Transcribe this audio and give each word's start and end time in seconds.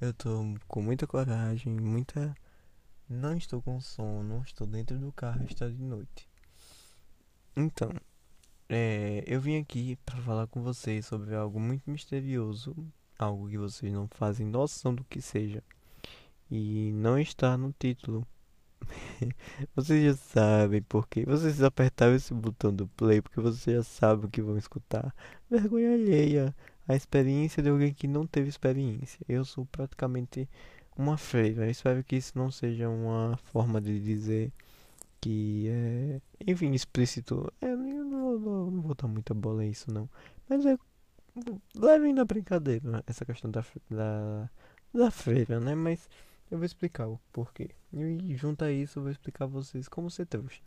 Eu 0.00 0.12
tô 0.12 0.54
com 0.66 0.82
muita 0.82 1.06
coragem, 1.06 1.72
muita. 1.72 2.34
Não 3.08 3.36
estou 3.36 3.62
com 3.62 3.80
sono, 3.80 4.42
estou 4.44 4.66
dentro 4.66 4.98
do 4.98 5.12
carro, 5.12 5.44
está 5.44 5.68
de 5.68 5.82
noite. 5.82 6.28
Então, 7.56 7.90
é, 8.68 9.22
eu 9.26 9.40
vim 9.40 9.60
aqui 9.60 9.96
para 10.04 10.20
falar 10.22 10.46
com 10.48 10.62
vocês 10.62 11.06
sobre 11.06 11.34
algo 11.34 11.60
muito 11.60 11.88
misterioso, 11.90 12.74
algo 13.18 13.48
que 13.48 13.56
vocês 13.56 13.92
não 13.92 14.08
fazem 14.08 14.46
noção 14.46 14.94
do 14.94 15.04
que 15.04 15.20
seja, 15.22 15.62
e 16.50 16.90
não 16.92 17.18
está 17.18 17.56
no 17.56 17.72
título. 17.78 18.26
vocês 19.74 20.04
já 20.04 20.14
sabem 20.14 20.82
porque 20.82 21.24
vocês 21.24 21.62
apertaram 21.62 22.14
esse 22.14 22.34
botão 22.34 22.74
do 22.74 22.86
play 22.88 23.22
porque 23.22 23.40
vocês 23.40 23.76
já 23.76 23.82
sabem 23.82 24.26
o 24.26 24.30
que 24.30 24.42
vão 24.42 24.58
escutar. 24.58 25.14
Vergonha 25.48 25.92
alheia 25.92 26.54
a 26.86 26.94
experiência 26.94 27.62
de 27.62 27.68
alguém 27.70 27.92
que 27.94 28.06
não 28.06 28.26
teve 28.26 28.48
experiência. 28.48 29.20
Eu 29.28 29.44
sou 29.44 29.66
praticamente 29.66 30.48
uma 30.96 31.16
freira. 31.16 31.68
Espero 31.70 32.02
que 32.04 32.16
isso 32.16 32.32
não 32.36 32.50
seja 32.50 32.88
uma 32.88 33.36
forma 33.44 33.80
de 33.80 34.00
dizer 34.00 34.52
que 35.20 35.68
é, 35.68 36.20
enfim, 36.46 36.72
explícito. 36.72 37.52
É, 37.60 37.66
eu 37.72 37.76
não, 37.76 38.38
não, 38.38 38.70
não 38.70 38.82
vou 38.82 38.94
dar 38.94 39.08
muita 39.08 39.34
bola 39.34 39.62
a 39.62 39.66
isso, 39.66 39.90
não. 39.92 40.08
Mas 40.48 40.66
é. 40.66 40.76
Levem 41.74 42.12
na 42.12 42.24
brincadeira 42.24 43.02
essa 43.08 43.24
questão 43.24 43.50
da, 43.50 43.64
da, 43.90 44.48
da 44.92 45.10
freira, 45.10 45.58
né? 45.58 45.74
Mas 45.74 46.08
eu 46.50 46.58
vou 46.58 46.64
explicar 46.64 47.08
o 47.08 47.18
porquê. 47.32 47.70
E 47.92 48.36
junto 48.36 48.64
a 48.64 48.70
isso, 48.70 48.98
eu 48.98 49.02
vou 49.02 49.10
explicar 49.10 49.44
a 49.44 49.48
vocês 49.48 49.88
como 49.88 50.10
ser 50.10 50.26
trouxa. 50.26 50.60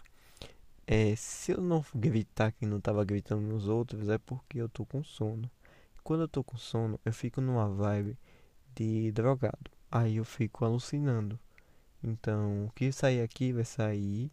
É, 0.86 1.16
se 1.16 1.52
eu 1.52 1.62
não 1.62 1.86
gritar 1.94 2.52
que 2.52 2.66
não 2.66 2.81
tava 2.81 3.04
gritando 3.06 3.42
nos 3.42 3.68
outros, 3.68 4.09
é 4.09 4.18
porque 4.18 4.59
eu 4.59 4.68
tô 4.68 4.86
com 4.86 5.04
sono. 5.04 5.50
Quando 6.08 6.22
eu 6.22 6.27
tô 6.30 6.41
com 6.41 6.55
sono, 6.55 6.97
eu 7.03 7.11
fico 7.11 7.41
numa 7.41 7.67
vibe 7.67 8.17
de 8.73 9.11
drogado. 9.11 9.69
Aí 9.91 10.16
eu 10.16 10.23
fico 10.23 10.63
alucinando. 10.63 11.38
Então, 12.02 12.67
o 12.67 12.72
que 12.72 12.94
sair 12.94 13.22
aqui 13.22 13.52
vai 13.52 13.66
sair 13.66 14.31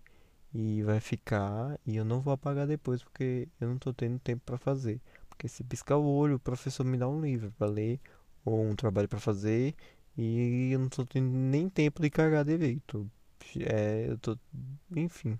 e 0.54 0.84
vai 0.84 1.00
ficar 1.00 1.76
e 1.84 1.96
eu 1.96 2.04
não 2.04 2.20
vou 2.20 2.32
apagar 2.32 2.68
depois 2.68 3.02
porque 3.02 3.48
eu 3.60 3.66
não 3.66 3.76
tô 3.76 3.92
tendo 3.92 4.20
tempo 4.20 4.40
para 4.46 4.56
fazer. 4.56 5.00
Porque 5.28 5.48
se 5.48 5.64
piscar 5.64 5.96
o 5.96 6.04
olho, 6.06 6.36
o 6.36 6.38
professor 6.38 6.84
me 6.84 6.96
dá 6.96 7.08
um 7.08 7.20
livro 7.20 7.52
para 7.58 7.66
ler 7.66 8.00
ou 8.44 8.64
um 8.64 8.76
trabalho 8.76 9.08
para 9.08 9.18
fazer 9.18 9.74
e 10.16 10.70
eu 10.70 10.78
não 10.78 10.88
tô 10.88 11.04
tendo 11.04 11.28
nem 11.28 11.68
tempo 11.68 12.00
de 12.00 12.08
carregar 12.08 12.44
direito. 12.44 13.10
É, 13.58 14.06
eu 14.10 14.18
tô, 14.18 14.38
enfim. 14.94 15.36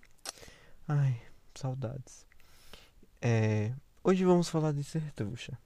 Ai, 0.89 1.17
saudades. 1.55 2.27
É, 3.23 3.73
hoje 4.03 4.25
vamos 4.25 4.49
falar 4.49 4.73
de 4.73 4.83
ser 4.83 5.13
trouxa. 5.13 5.57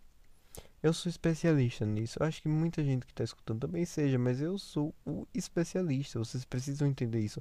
Eu 0.82 0.92
sou 0.92 1.10
especialista 1.10 1.84
nisso. 1.84 2.18
Eu 2.20 2.26
acho 2.26 2.40
que 2.40 2.48
muita 2.48 2.84
gente 2.84 3.04
que 3.04 3.12
está 3.12 3.24
escutando 3.24 3.60
também 3.60 3.84
seja, 3.84 4.18
mas 4.18 4.40
eu 4.40 4.56
sou 4.58 4.94
o 5.04 5.26
especialista. 5.34 6.18
Vocês 6.18 6.44
precisam 6.44 6.86
entender 6.86 7.20
isso. 7.20 7.40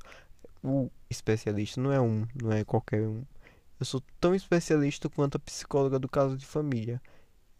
O 0.63 0.89
especialista 1.09 1.79
não 1.79 1.91
é 1.91 2.01
um, 2.01 2.27
não 2.41 2.51
é 2.51 2.63
qualquer 2.63 3.07
um. 3.07 3.23
Eu 3.79 3.85
sou 3.85 4.01
tão 4.19 4.33
especialista 4.33 5.07
quanto 5.07 5.35
a 5.35 5.39
psicóloga 5.39 5.99
do 5.99 6.09
caso 6.09 6.35
de 6.35 6.45
família. 6.45 6.99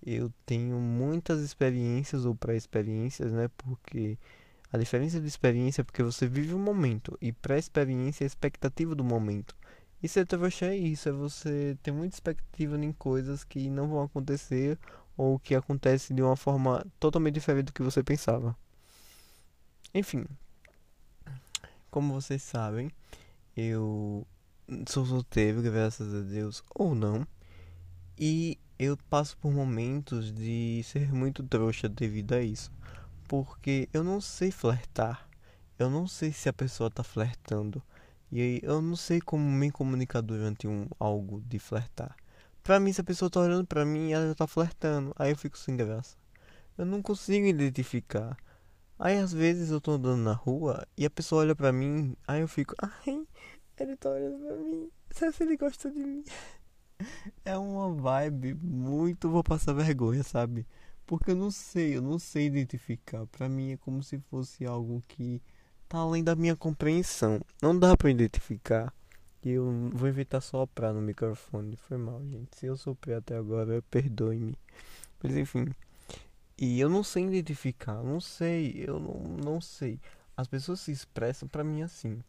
Eu 0.04 0.34
tenho 0.46 0.80
muitas 0.80 1.42
experiências 1.42 2.26
ou 2.26 2.36
pré-experiências, 2.36 3.32
né? 3.32 3.48
Porque 3.58 4.18
a 4.74 4.78
diferença 4.80 5.22
de 5.22 5.28
experiência 5.28 5.82
é 5.82 5.84
porque 5.84 6.02
você 6.02 6.28
vive 6.28 6.54
o 6.54 6.60
momento 6.60 7.16
e 7.22 7.32
pré-experiência 7.32 8.24
é 8.24 8.26
a 8.26 8.28
expectativa 8.28 8.96
do 8.96 9.04
momento. 9.04 9.56
E 10.02 10.08
ser 10.08 10.26
trouxa 10.26 10.68
é 10.68 10.78
isso, 10.78 11.08
é 11.10 11.12
você 11.12 11.78
ter 11.82 11.92
muita 11.92 12.16
expectativa 12.16 12.78
em 12.84 12.92
coisas 12.92 13.44
que 13.44 13.70
não 13.70 13.88
vão 13.88 14.04
acontecer 14.04 14.78
ou 15.18 15.40
que 15.40 15.56
acontece 15.56 16.14
de 16.14 16.22
uma 16.22 16.36
forma 16.36 16.86
totalmente 17.00 17.34
diferente 17.34 17.66
do 17.66 17.74
que 17.74 17.82
você 17.82 18.04
pensava. 18.04 18.56
Enfim, 19.94 20.26
como 21.90 22.14
vocês 22.14 22.44
sabem, 22.44 22.92
eu 23.56 24.26
sou 24.88 25.06
solteiro, 25.06 25.62
graças 25.62 26.14
a 26.14 26.22
Deus, 26.22 26.64
ou 26.76 26.94
não, 26.94 27.26
e 28.20 28.60
eu 28.78 28.96
passo 29.10 29.36
por 29.38 29.52
momentos 29.52 30.32
de 30.32 30.82
ser 30.84 31.12
muito 31.12 31.42
trouxa 31.42 31.90
devido 31.90 32.34
a 32.34 32.42
isso, 32.42 32.72
porque 33.28 33.90
eu 33.92 34.04
não 34.04 34.22
sei 34.22 34.52
flertar, 34.52 35.28
eu 35.80 35.90
não 35.90 36.08
sei 36.08 36.32
se 36.32 36.48
a 36.48 36.54
pessoa 36.54 36.92
tá 36.92 37.04
flertando, 37.04 37.82
e 38.32 38.60
eu 38.62 38.82
não 38.82 38.96
sei 38.96 39.22
como 39.22 39.44
me 39.44 39.72
comunicar 39.72 40.22
durante 40.22 40.68
um 40.68 40.88
algo 41.00 41.42
de 41.48 41.58
flertar. 41.58 42.16
Pra 42.68 42.82
mim, 42.82 42.92
se 42.92 43.00
a 43.00 43.04
pessoa 43.06 43.32
tá 43.32 43.40
olhando 43.40 43.66
pra 43.66 43.86
mim, 43.86 44.12
ela 44.12 44.28
já 44.28 44.36
tá 44.36 44.46
flertando. 44.46 45.14
Aí 45.18 45.32
eu 45.32 45.38
fico 45.38 45.58
sem 45.58 45.78
graça. 45.78 46.18
Eu 46.78 46.86
não 46.86 47.02
consigo 47.02 47.48
identificar. 47.48 48.36
Aí 49.00 49.18
às 49.18 49.32
vezes 49.32 49.72
eu 49.72 49.80
tô 49.80 49.92
andando 49.92 50.22
na 50.22 50.34
rua 50.34 50.86
e 50.98 51.06
a 51.06 51.10
pessoa 51.10 51.44
olha 51.44 51.56
pra 51.56 51.72
mim, 51.72 52.14
aí 52.28 52.42
eu 52.42 52.48
fico, 52.50 52.76
ai, 52.78 53.26
ele 53.80 53.96
tá 53.96 54.10
olhando 54.10 54.46
pra 54.46 54.56
mim. 54.58 54.92
Será 55.10 55.32
que 55.32 55.44
ele 55.44 55.56
gosta 55.56 55.90
de 55.90 55.98
mim? 55.98 56.26
É 57.46 57.58
uma 57.58 57.94
vibe 57.94 58.56
muito 58.56 59.30
vou 59.30 59.46
passar 59.46 59.72
vergonha, 59.72 60.24
sabe? 60.24 60.68
Porque 61.06 61.32
eu 61.32 61.36
não 61.38 61.50
sei, 61.50 61.96
eu 61.96 62.02
não 62.02 62.20
sei 62.20 62.48
identificar. 62.48 63.26
Pra 63.28 63.48
mim 63.48 63.72
é 63.72 63.78
como 63.78 64.04
se 64.04 64.20
fosse 64.30 64.66
algo 64.66 65.02
que 65.08 65.42
tá 65.88 66.00
além 66.00 66.22
da 66.22 66.36
minha 66.36 66.56
compreensão. 66.58 67.40
Não 67.62 67.80
dá 67.80 67.96
pra 67.96 68.10
identificar. 68.10 68.94
E 69.44 69.52
eu 69.52 69.90
vou 69.94 70.10
inventar 70.10 70.42
soprar 70.42 70.94
no 70.94 71.02
microfone. 71.02 71.76
Foi 71.76 71.98
mal, 71.98 72.22
gente. 72.26 72.58
Se 72.58 72.66
eu 72.66 72.78
soprei 72.78 73.16
até 73.16 73.36
agora, 73.36 73.82
perdoe-me. 73.90 74.56
Mas 75.22 75.36
enfim. 75.36 75.68
E 76.58 76.80
eu 76.80 76.90
não 76.90 77.04
sei 77.04 77.26
identificar. 77.26 78.04
Não 78.04 78.20
sei. 78.20 78.84
Eu 78.88 79.00
não, 79.00 79.20
não 79.44 79.62
sei. 79.62 80.00
As 80.36 80.48
pessoas 80.48 80.80
se 80.82 80.92
expressam 80.92 81.48
para 81.48 81.64
mim 81.64 81.82
assim. 81.82 82.20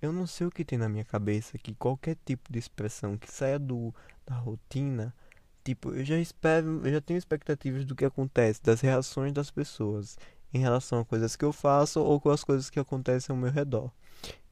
Eu 0.00 0.12
não 0.12 0.26
sei 0.26 0.46
o 0.46 0.50
que 0.50 0.64
tem 0.64 0.78
na 0.78 0.88
minha 0.88 1.04
cabeça 1.04 1.56
que 1.58 1.74
qualquer 1.74 2.16
tipo 2.24 2.52
de 2.52 2.58
expressão 2.58 3.16
que 3.16 3.30
saia 3.30 3.58
do 3.58 3.94
da 4.26 4.34
rotina, 4.34 5.14
tipo, 5.64 5.94
eu 5.94 6.04
já 6.04 6.18
espero, 6.18 6.84
eu 6.84 6.92
já 6.92 7.00
tenho 7.00 7.16
expectativas 7.16 7.84
do 7.84 7.94
que 7.94 8.04
acontece, 8.04 8.62
das 8.62 8.80
reações 8.80 9.32
das 9.32 9.50
pessoas 9.50 10.18
em 10.52 10.58
relação 10.58 11.00
a 11.00 11.04
coisas 11.04 11.36
que 11.36 11.44
eu 11.44 11.52
faço 11.52 12.00
ou 12.00 12.20
com 12.20 12.30
as 12.30 12.42
coisas 12.44 12.68
que 12.68 12.80
acontecem 12.80 13.34
ao 13.34 13.40
meu 13.40 13.50
redor. 13.50 13.90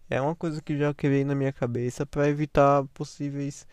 É 0.08 0.20
uma 0.20 0.34
coisa 0.36 0.60
que 0.62 0.76
já 0.78 0.92
criei 0.94 1.24
na 1.24 1.34
minha 1.34 1.52
cabeça 1.52 2.04
para 2.06 2.28
evitar 2.28 2.84
possíveis 2.94 3.66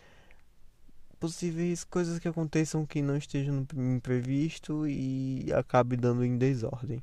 possíveis 1.19 1.83
coisas 1.83 2.17
que 2.17 2.27
aconteçam 2.27 2.85
que 2.85 3.01
não 3.01 3.15
estejam 3.15 3.67
no 3.73 3.95
imprevisto 3.95 4.87
e 4.87 5.51
acabe 5.53 5.95
dando 5.95 6.25
em 6.25 6.35
desordem. 6.37 7.01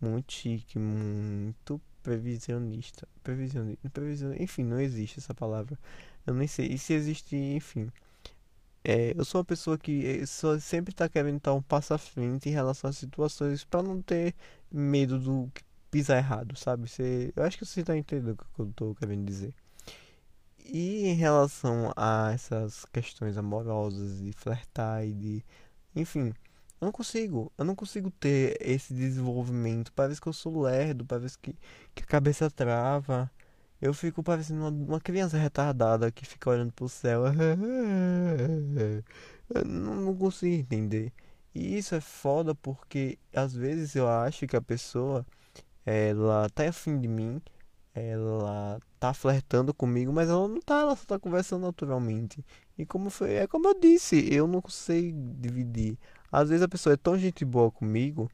Muito 0.00 0.32
chique, 0.32 0.78
muito 0.78 1.80
previsionista. 2.02 3.08
Previsionista, 3.22 3.88
previsionista, 3.90 4.42
enfim, 4.42 4.64
não 4.64 4.78
existe 4.78 5.18
essa 5.18 5.34
palavra. 5.34 5.78
Eu 6.26 6.34
nem 6.34 6.46
sei. 6.46 6.66
E 6.68 6.78
se 6.78 6.92
existe, 6.92 7.34
enfim. 7.36 7.90
É, 8.84 9.14
eu 9.16 9.24
sou 9.24 9.40
uma 9.40 9.44
pessoa 9.46 9.78
que 9.78 10.06
eh, 10.06 10.26
só, 10.26 10.58
sempre 10.58 10.92
está 10.92 11.08
querendo 11.08 11.38
estar 11.38 11.54
um 11.54 11.62
passo 11.62 11.94
à 11.94 11.98
frente 11.98 12.50
em 12.50 12.52
relação 12.52 12.90
às 12.90 12.98
situações 12.98 13.64
para 13.64 13.82
não 13.82 14.02
ter 14.02 14.34
medo 14.70 15.18
do 15.18 15.50
que 15.54 15.62
pisar 15.94 16.18
errado, 16.18 16.56
sabe? 16.56 16.88
Você, 16.88 17.32
eu 17.36 17.44
acho 17.44 17.56
que 17.56 17.64
você 17.64 17.80
está 17.80 17.96
entendendo 17.96 18.32
o 18.32 18.36
que 18.36 18.60
eu 18.60 18.68
estou 18.68 18.94
querendo 18.96 19.24
dizer. 19.24 19.54
E 20.58 21.06
em 21.06 21.14
relação 21.14 21.92
a 21.96 22.32
essas 22.34 22.84
questões 22.86 23.38
amorosas 23.38 24.20
de 24.20 24.32
flertar 24.32 25.06
e 25.06 25.12
de. 25.12 25.44
Enfim, 25.94 26.34
eu 26.80 26.86
não 26.86 26.92
consigo. 26.92 27.52
Eu 27.56 27.64
não 27.64 27.76
consigo 27.76 28.10
ter 28.10 28.56
esse 28.60 28.92
desenvolvimento. 28.92 29.92
Parece 29.92 30.20
que 30.20 30.26
eu 30.26 30.32
sou 30.32 30.62
lerdo, 30.62 31.04
parece 31.04 31.38
que, 31.38 31.56
que 31.94 32.02
a 32.02 32.06
cabeça 32.06 32.50
trava. 32.50 33.30
Eu 33.80 33.94
fico 33.94 34.22
parecendo 34.22 34.62
uma, 34.62 34.70
uma 34.70 35.00
criança 35.00 35.38
retardada 35.38 36.10
que 36.10 36.26
fica 36.26 36.50
olhando 36.50 36.72
pro 36.72 36.88
céu. 36.88 37.24
Eu 39.54 39.64
não, 39.64 39.94
não 39.96 40.16
consigo 40.16 40.54
entender. 40.54 41.12
E 41.54 41.78
isso 41.78 41.94
é 41.94 42.00
foda 42.00 42.54
porque 42.54 43.18
às 43.32 43.54
vezes 43.54 43.94
eu 43.94 44.08
acho 44.08 44.46
que 44.46 44.56
a 44.56 44.60
pessoa 44.62 45.24
ela 45.84 46.48
tá 46.50 46.68
afim 46.68 46.98
de 46.98 47.08
mim, 47.08 47.40
ela 47.94 48.80
tá 48.98 49.14
flertando 49.14 49.72
comigo, 49.74 50.12
mas 50.12 50.28
ela 50.28 50.48
não 50.48 50.60
tá, 50.60 50.80
ela 50.80 50.96
só 50.96 51.04
tá 51.06 51.18
conversando 51.18 51.62
naturalmente. 51.62 52.44
E 52.76 52.84
como 52.84 53.10
foi, 53.10 53.34
é 53.34 53.46
como 53.46 53.68
eu 53.68 53.80
disse, 53.80 54.32
eu 54.34 54.46
não 54.46 54.62
sei 54.68 55.12
dividir. 55.12 55.98
Às 56.32 56.48
vezes 56.48 56.62
a 56.62 56.68
pessoa 56.68 56.94
é 56.94 56.96
tão 56.96 57.16
gente 57.18 57.44
boa 57.44 57.70
comigo 57.70 58.30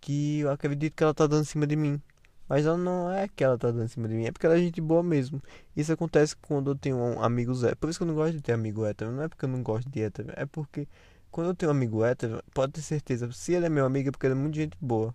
que 0.00 0.40
eu 0.40 0.50
acredito 0.50 0.94
que 0.94 1.02
ela 1.02 1.14
tá 1.14 1.26
dando 1.26 1.42
em 1.42 1.44
cima 1.46 1.66
de 1.66 1.76
mim. 1.76 2.00
Mas 2.48 2.64
ela 2.64 2.76
não 2.76 3.10
é 3.10 3.28
que 3.28 3.42
ela 3.42 3.58
tá 3.58 3.70
dando 3.70 3.84
em 3.84 3.88
cima 3.88 4.08
de 4.08 4.14
mim, 4.14 4.24
é 4.26 4.32
porque 4.32 4.46
ela 4.46 4.56
é 4.56 4.58
gente 4.58 4.80
boa 4.80 5.02
mesmo. 5.02 5.42
Isso 5.76 5.92
acontece 5.92 6.36
quando 6.36 6.70
eu 6.70 6.76
tenho 6.76 6.96
um 6.96 7.22
amigos 7.22 7.62
hétero. 7.64 7.76
Por 7.78 7.90
isso 7.90 7.98
que 7.98 8.04
eu 8.04 8.06
não 8.08 8.14
gosto 8.14 8.34
de 8.34 8.42
ter 8.42 8.52
amigo 8.52 8.84
hétero. 8.84 9.10
Não 9.12 9.22
é 9.24 9.28
porque 9.28 9.44
eu 9.44 9.48
não 9.48 9.62
gosto 9.62 9.88
de 9.90 10.02
hétero, 10.02 10.32
é 10.36 10.46
porque 10.46 10.88
quando 11.30 11.48
eu 11.48 11.54
tenho 11.54 11.70
um 11.72 11.74
amigo 11.74 12.04
hétero, 12.04 12.42
pode 12.54 12.72
ter 12.72 12.82
certeza, 12.82 13.30
se 13.32 13.52
ele 13.52 13.66
é 13.66 13.68
meu 13.68 13.84
amigo 13.84 14.08
é 14.08 14.12
porque 14.12 14.26
ele 14.26 14.34
é 14.34 14.38
muito 14.38 14.54
gente 14.54 14.76
boa. 14.80 15.14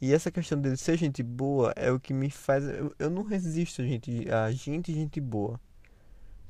E 0.00 0.14
essa 0.14 0.30
questão 0.30 0.60
dele 0.60 0.76
ser 0.76 0.96
gente 0.96 1.22
boa 1.22 1.72
é 1.76 1.90
o 1.90 2.00
que 2.00 2.14
me 2.14 2.30
faz. 2.30 2.64
Eu, 2.64 2.94
eu 2.98 3.10
não 3.10 3.22
resisto 3.22 3.82
a 3.82 3.84
gente, 3.84 4.26
a 4.30 4.50
gente 4.50 4.92
gente 4.94 5.20
boa. 5.20 5.60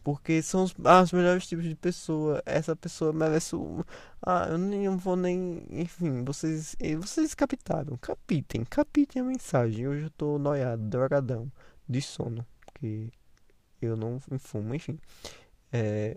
Porque 0.03 0.41
são 0.41 0.65
os, 0.65 0.75
as 0.85 1.13
melhores 1.13 1.47
tipos 1.47 1.65
de 1.65 1.75
pessoa. 1.75 2.43
Essa 2.47 2.75
pessoa 2.77 3.13
merece 3.13 3.55
o. 3.57 3.85
Ah, 4.23 4.47
eu 4.51 4.59
nem 4.59 4.85
eu 4.85 4.97
vou 4.97 5.17
nem. 5.17 5.65
Enfim, 5.71 6.25
vocês. 6.25 6.77
Vocês 7.01 7.35
captaram. 7.35 7.97
Capitem. 7.99 8.65
Capitem 8.65 9.23
a 9.23 9.25
mensagem. 9.25 9.89
Hoje 9.89 10.05
eu 10.05 10.11
tô 10.11 10.39
noiado, 10.39 10.83
drogadão. 10.83 11.51
De 11.89 12.01
sono. 12.01 12.47
Porque 12.65 13.11
eu 13.83 13.97
não 13.97 14.21
fumo. 14.39 14.75
Enfim. 14.75 14.99
É, 15.73 16.17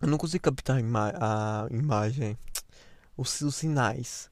eu 0.00 0.08
não 0.08 0.18
consigo 0.18 0.44
captar 0.44 0.76
a, 0.76 0.80
ima 0.80 1.12
a 1.16 1.66
imagem. 1.70 2.36
Os, 3.16 3.40
os 3.42 3.56
sinais. 3.56 4.30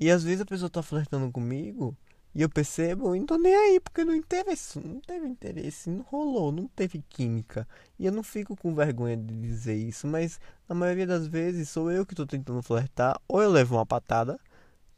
E 0.00 0.10
às 0.10 0.22
vezes 0.22 0.40
a 0.40 0.46
pessoa 0.46 0.70
tá 0.70 0.82
flertando 0.82 1.30
comigo. 1.32 1.96
E 2.34 2.42
eu 2.42 2.48
percebo, 2.48 3.16
e 3.16 3.18
não 3.18 3.26
tô 3.26 3.36
nem 3.36 3.54
aí, 3.54 3.80
porque 3.80 4.04
não 4.04 4.14
interessa, 4.14 4.80
não 4.80 5.00
teve 5.00 5.26
interesse, 5.26 5.90
não 5.90 6.02
rolou, 6.02 6.52
não 6.52 6.68
teve 6.68 7.02
química. 7.08 7.66
E 7.98 8.06
eu 8.06 8.12
não 8.12 8.22
fico 8.22 8.54
com 8.56 8.74
vergonha 8.74 9.16
de 9.16 9.34
dizer 9.40 9.74
isso, 9.74 10.06
mas 10.06 10.38
na 10.68 10.74
maioria 10.74 11.06
das 11.06 11.26
vezes 11.26 11.68
sou 11.68 11.90
eu 11.90 12.06
que 12.06 12.14
tô 12.14 12.26
tentando 12.26 12.62
flertar, 12.62 13.20
ou 13.26 13.42
eu 13.42 13.50
levo 13.50 13.74
uma 13.76 13.86
patada, 13.86 14.38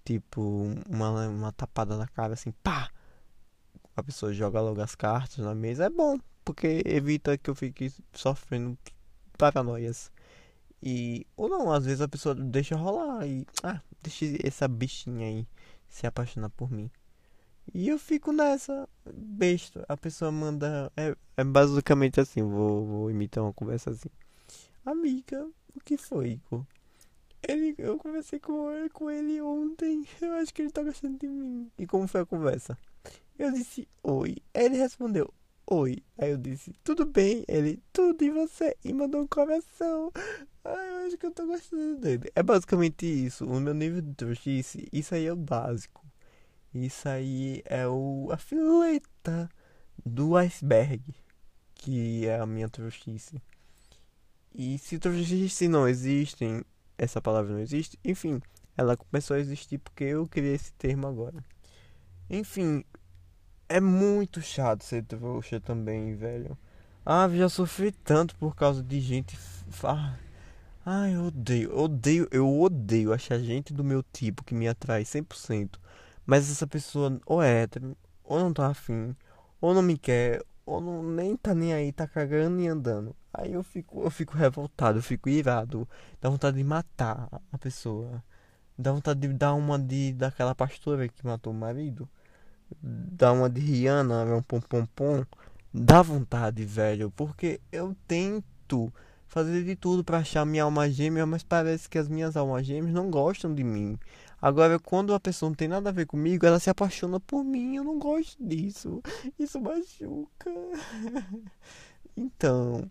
tipo 0.05 0.41
uma, 0.89 1.29
uma 1.29 1.53
tapada 1.53 1.97
na 1.97 2.07
cara 2.09 2.35
assim, 2.35 2.51
pá! 2.63 2.91
A 3.97 4.03
pessoa 4.03 4.33
joga 4.35 4.61
logo 4.61 4.81
as 4.83 4.95
cartas 4.95 5.39
na 5.39 5.55
mesa, 5.55 5.85
é 5.87 5.91
bom, 5.91 6.19
porque 6.45 6.83
evita 6.85 7.39
que 7.39 7.49
eu 7.49 7.55
fique 7.55 7.93
sofrendo 8.13 8.77
paranoias. 9.39 10.11
E, 10.83 11.27
ou 11.37 11.49
não, 11.49 11.71
às 11.71 11.85
vezes 11.85 12.01
a 12.01 12.09
pessoa 12.09 12.35
deixa 12.35 12.75
rolar 12.75 13.27
e, 13.27 13.47
ah, 13.63 13.81
deixa 14.03 14.25
essa 14.43 14.67
bichinha 14.67 15.27
aí 15.27 15.47
se 15.89 16.07
apaixonar 16.07 16.51
por 16.51 16.71
mim. 16.71 16.91
E 17.73 17.89
eu 17.89 17.99
fico 17.99 18.33
nessa, 18.33 18.89
besta. 19.13 19.85
A 19.89 19.97
pessoa 19.97 20.33
manda. 20.33 20.91
É, 20.97 21.15
é 21.37 21.45
basicamente 21.45 22.21
assim, 22.21 22.43
vou, 22.43 22.87
vou 22.87 23.11
imitar 23.11 23.45
uma 23.45 23.53
conversa 23.53 23.91
assim. 23.91 24.09
Amiga, 24.85 25.49
o 25.75 25.81
que 25.81 25.97
foi, 25.97 26.31
Igor? 26.31 26.65
Ele, 27.47 27.75
eu 27.79 27.97
conversei 27.99 28.41
com 28.41 28.71
ele, 28.71 28.89
com 28.91 29.11
ele 29.11 29.41
ontem. 29.41 30.05
Eu 30.21 30.33
acho 30.35 30.53
que 30.53 30.63
ele 30.63 30.71
tá 30.71 30.83
gostando 30.83 31.19
de 31.19 31.27
mim. 31.27 31.71
E 31.79 31.87
como 31.87 32.07
foi 32.07 32.21
a 32.21 32.27
conversa? 32.27 32.77
Eu 33.39 33.51
disse 33.53 33.89
oi. 34.03 34.37
Ele 34.53 34.77
respondeu 34.77 35.33
oi. 35.71 36.03
Aí 36.19 36.31
eu 36.31 36.37
disse 36.37 36.73
tudo 36.85 37.07
bem. 37.07 37.45
Ele 37.49 37.83
tudo 37.93 38.23
e 38.23 38.31
você? 38.31 38.77
E 38.85 38.93
mandou 38.93 39.23
um 39.23 39.27
coração. 39.27 40.13
Ai, 40.65 40.89
eu 40.89 41.07
acho 41.07 41.17
que 41.17 41.27
eu 41.27 41.31
tô 41.31 41.47
gostando 41.47 42.01
dele. 42.01 42.31
É 42.35 42.43
basicamente 42.43 43.07
isso. 43.07 43.47
O 43.47 43.61
meu 43.61 43.73
nível 43.73 44.03
de 44.03 44.13
trouxice, 44.15 44.89
isso 44.93 45.15
aí 45.15 45.27
é 45.27 45.33
o 45.33 45.37
básico. 45.37 46.05
Isso 46.75 47.09
aí 47.09 47.63
é 47.65 47.87
o, 47.87 48.29
a 48.31 48.37
fileta 48.37 49.49
do 50.05 50.37
iceberg, 50.37 51.03
que 51.75 52.27
é 52.27 52.39
a 52.39 52.47
minha 52.47 52.69
trouxice. 52.69 53.41
E 54.55 54.79
se 54.79 54.99
trouxice 54.99 55.69
não 55.69 55.89
existem, 55.89 56.65
essa 56.99 57.21
palavra 57.21 57.53
não 57.53 57.61
existe, 57.61 57.99
enfim, 58.05 58.41
ela 58.77 58.97
começou 58.97 59.37
a 59.37 59.41
existir 59.41 59.79
porque 59.79 60.05
eu 60.05 60.27
criei 60.29 60.55
esse 60.55 60.73
termo 60.75 61.07
agora. 61.07 61.45
Enfim, 62.29 62.85
é 63.71 63.81
muito 63.81 64.43
chato 64.43 64.83
ser 64.83 65.05
trouxa 65.05 65.61
também, 65.61 66.17
velho. 66.17 66.59
Ah, 67.07 67.29
já 67.29 67.49
sofri 67.49 67.93
tanto 67.93 68.35
por 68.37 68.57
causa 68.57 68.83
de 68.83 69.01
gente. 69.01 69.39
Ah, 69.85 70.17
ai, 70.85 71.15
eu 71.15 71.27
odeio, 71.27 71.79
odeio, 71.79 72.29
eu 72.33 72.61
odeio 72.61 73.13
achar 73.13 73.39
gente 73.39 73.73
do 73.73 73.85
meu 73.85 74.03
tipo 74.03 74.43
que 74.45 74.55
me 74.55 74.67
atrai 74.67 75.05
100%. 75.05 75.79
Mas 76.27 76.51
essa 76.51 76.67
pessoa 76.67 77.21
ou 77.25 77.41
é 77.41 77.63
hétero, 77.63 77.97
ou 78.25 78.41
não 78.41 78.53
tá 78.53 78.67
afim, 78.67 79.15
ou 79.61 79.73
não 79.73 79.83
me 79.83 79.97
quer, 79.97 80.43
ou 80.67 80.81
não, 80.81 81.03
nem 81.03 81.37
tá 81.37 81.55
nem 81.55 81.73
aí, 81.73 81.93
tá 81.93 82.09
cagando 82.09 82.61
e 82.61 82.67
andando. 82.67 83.15
Aí 83.33 83.53
eu 83.53 83.63
fico, 83.63 84.03
eu 84.03 84.11
fico 84.11 84.37
revoltado, 84.37 84.99
eu 84.99 85.03
fico 85.03 85.29
irado. 85.29 85.89
Dá 86.21 86.29
vontade 86.29 86.57
de 86.57 86.65
matar 86.65 87.29
a 87.53 87.59
pessoa. 87.59 88.23
Dá 88.77 88.93
vontade 88.93 89.21
de 89.21 89.29
dar 89.29 89.55
uma 89.55 89.79
de 89.79 90.13
daquela 90.13 90.55
pastora 90.57 91.09
que 91.09 91.25
matou 91.25 91.53
o 91.53 91.57
marido. 91.57 92.09
Dá 92.83 93.33
uma 93.33 93.49
de 93.49 93.61
Rihanna, 93.61 94.25
um 94.25 94.43
pom 94.43 94.61
pom 94.61 94.87
pom. 94.87 95.25
Dá 95.73 96.03
vontade, 96.03 96.65
velho, 96.65 97.11
porque 97.13 97.61
eu 97.71 97.97
tento 98.09 98.93
fazer 99.29 99.65
de 99.65 99.77
tudo 99.77 100.03
para 100.03 100.19
achar 100.19 100.45
minha 100.45 100.65
alma 100.65 100.91
gêmea, 100.91 101.25
mas 101.25 101.43
parece 101.45 101.89
que 101.89 101.99
as 101.99 102.09
minhas 102.09 102.37
almas 102.37 102.67
gêmeas 102.67 102.93
não 102.93 103.11
gostam 103.11 103.55
de 103.55 103.63
mim. 103.63 103.99
Agora, 104.43 104.79
quando 104.79 105.15
a 105.15 105.21
pessoa 105.21 105.51
não 105.51 105.55
tem 105.55 105.69
nada 105.69 105.91
a 105.91 105.93
ver 105.93 106.07
comigo, 106.07 106.47
ela 106.47 106.59
se 106.59 106.71
apaixona 106.71 107.21
por 107.21 107.45
mim. 107.45 107.77
Eu 107.77 107.85
não 107.85 107.99
gosto 107.99 108.43
disso. 108.45 109.03
Isso 109.39 109.61
machuca. 109.61 110.51
então, 112.17 112.91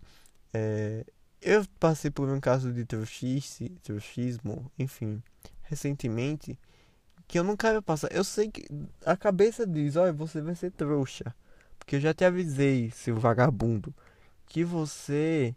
é, 0.53 1.05
eu 1.41 1.65
passei 1.79 2.11
por 2.11 2.29
um 2.29 2.39
caso 2.39 2.71
de 2.71 2.85
trouxice, 2.85 3.69
trouxismo, 3.81 4.71
enfim, 4.77 5.21
recentemente, 5.63 6.57
que 7.29 7.37
eu 7.37 7.43
não 7.43 7.55
quero 7.55 7.81
passar. 7.81 8.11
Eu 8.11 8.23
sei 8.23 8.49
que 8.49 8.65
a 9.05 9.15
cabeça 9.15 9.65
diz: 9.65 9.95
olha, 9.95 10.11
você 10.11 10.41
vai 10.41 10.55
ser 10.55 10.71
trouxa. 10.71 11.33
Porque 11.77 11.95
eu 11.95 12.01
já 12.01 12.13
te 12.13 12.25
avisei, 12.25 12.91
seu 12.91 13.15
vagabundo, 13.17 13.93
que 14.47 14.65
você 14.65 15.55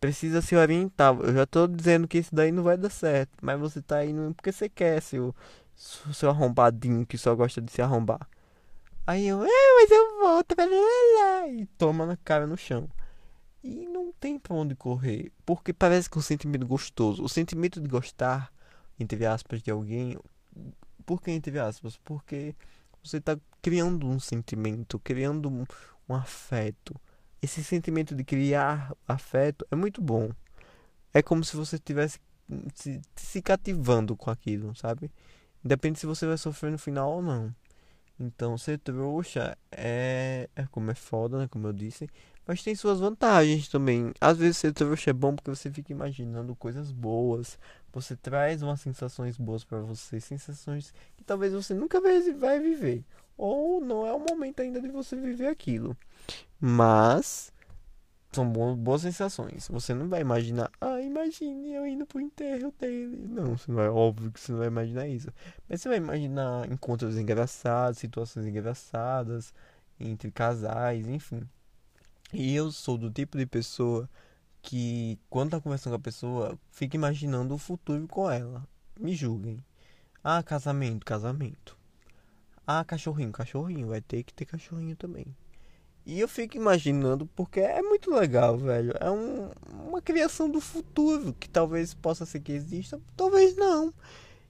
precisa 0.00 0.40
se 0.40 0.56
orientar. 0.56 1.14
Eu 1.20 1.34
já 1.34 1.44
tô 1.44 1.66
dizendo 1.66 2.08
que 2.08 2.18
isso 2.18 2.34
daí 2.34 2.52
não 2.52 2.62
vai 2.62 2.76
dar 2.76 2.90
certo. 2.90 3.32
Mas 3.42 3.58
você 3.60 3.82
tá 3.82 4.04
indo 4.04 4.32
porque 4.34 4.52
você 4.52 4.68
quer, 4.68 5.02
seu, 5.02 5.34
seu 5.76 6.30
arrombadinho 6.30 7.04
que 7.04 7.18
só 7.18 7.34
gosta 7.34 7.60
de 7.60 7.72
se 7.72 7.82
arrombar. 7.82 8.26
Aí 9.04 9.26
eu, 9.26 9.44
é, 9.44 9.48
mas 9.48 9.90
eu 9.90 10.20
volto, 10.20 10.54
e 11.50 11.66
toma 11.76 12.06
na 12.06 12.16
cara 12.16 12.46
no 12.46 12.56
chão. 12.56 12.88
E 13.62 13.86
não 13.88 14.12
tem 14.12 14.38
pra 14.38 14.54
onde 14.54 14.76
correr. 14.76 15.32
Porque 15.44 15.72
parece 15.72 16.08
que 16.08 16.16
é 16.16 16.20
um 16.20 16.22
sentimento 16.22 16.66
gostoso. 16.66 17.24
O 17.24 17.28
sentimento 17.28 17.80
de 17.80 17.88
gostar, 17.88 18.52
entre 18.98 19.26
aspas, 19.26 19.60
de 19.60 19.70
alguém. 19.70 20.16
Por 21.02 21.20
que 21.20 21.30
entre 21.30 21.58
aspas? 21.58 21.98
Porque 22.04 22.54
você 23.02 23.20
tá 23.20 23.38
criando 23.60 24.06
um 24.06 24.18
sentimento, 24.18 24.98
criando 24.98 25.50
um, 25.50 25.64
um 26.08 26.14
afeto 26.14 26.94
esse 27.42 27.64
sentimento 27.64 28.14
de 28.14 28.22
criar 28.22 28.94
afeto 29.06 29.66
é 29.68 29.74
muito 29.74 30.00
bom. 30.00 30.30
É 31.12 31.20
como 31.20 31.44
se 31.44 31.56
você 31.56 31.74
estivesse 31.76 32.20
se, 32.72 33.02
se 33.16 33.42
cativando 33.42 34.16
com 34.16 34.30
aquilo, 34.30 34.74
sabe? 34.76 35.10
Independe 35.64 35.98
se 35.98 36.06
você 36.06 36.24
vai 36.24 36.38
sofrer 36.38 36.70
no 36.70 36.78
final 36.78 37.10
ou 37.10 37.22
não. 37.22 37.52
Então, 38.18 38.56
ser 38.56 38.78
trouxa 38.78 39.58
é, 39.72 40.48
é 40.54 40.66
como 40.70 40.92
é 40.92 40.94
foda, 40.94 41.38
né? 41.38 41.48
Como 41.48 41.66
eu 41.66 41.72
disse. 41.72 42.08
Mas 42.46 42.62
tem 42.62 42.74
suas 42.74 43.00
vantagens 43.00 43.68
também. 43.68 44.12
Às 44.20 44.36
vezes, 44.36 44.58
ser 44.58 44.72
trouxa 44.72 45.10
é 45.10 45.12
bom 45.12 45.34
porque 45.34 45.50
você 45.50 45.70
fica 45.70 45.92
imaginando 45.92 46.56
coisas 46.56 46.90
boas. 46.90 47.58
Você 47.92 48.16
traz 48.16 48.62
umas 48.62 48.80
sensações 48.80 49.36
boas 49.36 49.64
para 49.64 49.80
você. 49.80 50.20
Sensações 50.20 50.92
que 51.16 51.24
talvez 51.24 51.52
você 51.52 51.74
nunca 51.74 52.00
vai 52.00 52.60
viver. 52.60 53.04
Ou 53.36 53.80
não 53.80 54.06
é 54.06 54.12
o 54.12 54.18
momento 54.18 54.60
ainda 54.60 54.80
de 54.80 54.88
você 54.88 55.16
viver 55.16 55.46
aquilo. 55.46 55.96
Mas 56.60 57.52
são 58.32 58.50
boas 58.76 59.02
sensações. 59.02 59.68
Você 59.68 59.94
não 59.94 60.08
vai 60.08 60.22
imaginar, 60.22 60.70
ah, 60.80 61.00
imagine 61.00 61.74
eu 61.74 61.86
indo 61.86 62.06
pro 62.06 62.20
enterro 62.20 62.72
dele. 62.80 63.26
Não, 63.28 63.56
você 63.56 63.70
não 63.70 63.76
vai, 63.76 63.88
óbvio 63.88 64.32
que 64.32 64.40
você 64.40 64.52
não 64.52 64.58
vai 64.58 64.68
imaginar 64.68 65.06
isso. 65.06 65.28
Mas 65.68 65.82
você 65.82 65.88
vai 65.88 65.98
imaginar 65.98 66.70
encontros 66.70 67.18
engraçados, 67.18 67.98
situações 67.98 68.46
engraçadas 68.46 69.52
entre 70.00 70.30
casais, 70.30 71.06
enfim. 71.06 71.42
E 72.32 72.54
eu 72.54 72.72
sou 72.72 72.96
do 72.96 73.10
tipo 73.10 73.36
de 73.36 73.44
pessoa 73.44 74.08
que, 74.62 75.18
quando 75.28 75.50
tá 75.50 75.60
conversando 75.60 75.92
com 75.92 75.96
a 75.96 76.02
pessoa, 76.02 76.58
fica 76.70 76.96
imaginando 76.96 77.54
o 77.54 77.58
futuro 77.58 78.08
com 78.08 78.30
ela. 78.30 78.66
Me 78.98 79.14
julguem. 79.14 79.62
Ah, 80.24 80.42
casamento, 80.42 81.04
casamento. 81.04 81.76
Ah, 82.66 82.84
cachorrinho, 82.84 83.32
cachorrinho. 83.32 83.88
Vai 83.88 84.00
ter 84.00 84.22
que 84.22 84.32
ter 84.32 84.46
cachorrinho 84.46 84.96
também. 84.96 85.26
E 86.06 86.18
eu 86.18 86.26
fico 86.26 86.56
imaginando, 86.56 87.26
porque 87.26 87.60
é 87.60 87.82
muito 87.82 88.10
legal, 88.10 88.56
velho. 88.58 88.94
É 88.98 89.10
um, 89.10 89.50
uma 89.86 90.00
criação 90.00 90.50
do 90.50 90.60
futuro, 90.60 91.34
que 91.34 91.48
talvez 91.48 91.92
possa 91.94 92.24
ser 92.24 92.40
que 92.40 92.52
exista, 92.52 93.00
talvez 93.16 93.54
não. 93.56 93.92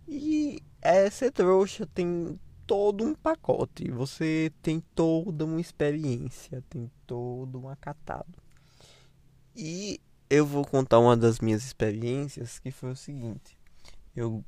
E 0.08 0.62
essa 0.80 1.30
trouxa 1.30 1.86
tem 1.86 2.38
todo 2.72 3.04
um 3.04 3.14
pacote. 3.14 3.90
Você 3.90 4.50
tem 4.62 4.80
toda 4.94 5.44
uma 5.44 5.60
experiência, 5.60 6.64
tem 6.70 6.90
todo 7.06 7.60
um 7.60 7.68
acatado. 7.68 8.32
E 9.54 10.00
eu 10.30 10.46
vou 10.46 10.64
contar 10.64 10.98
uma 10.98 11.14
das 11.14 11.38
minhas 11.38 11.62
experiências, 11.62 12.58
que 12.58 12.70
foi 12.70 12.92
o 12.92 12.96
seguinte. 12.96 13.58
Eu 14.16 14.42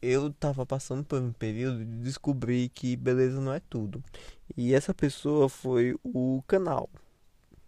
eu 0.00 0.32
tava 0.32 0.64
passando 0.64 1.04
por 1.04 1.20
um 1.20 1.30
período 1.30 1.84
de 1.84 1.98
descobrir 1.98 2.70
que 2.70 2.96
beleza 2.96 3.38
não 3.38 3.52
é 3.52 3.60
tudo. 3.60 4.02
E 4.56 4.72
essa 4.72 4.94
pessoa 4.94 5.46
foi 5.50 5.94
o 6.02 6.42
canal. 6.46 6.88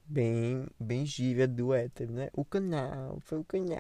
Bem, 0.06 0.66
bem 0.80 1.04
gíria 1.04 1.46
do 1.46 1.74
hétero, 1.74 2.10
né? 2.14 2.30
O 2.32 2.42
canal, 2.42 3.20
foi 3.20 3.38
o 3.38 3.44
canal. 3.44 3.76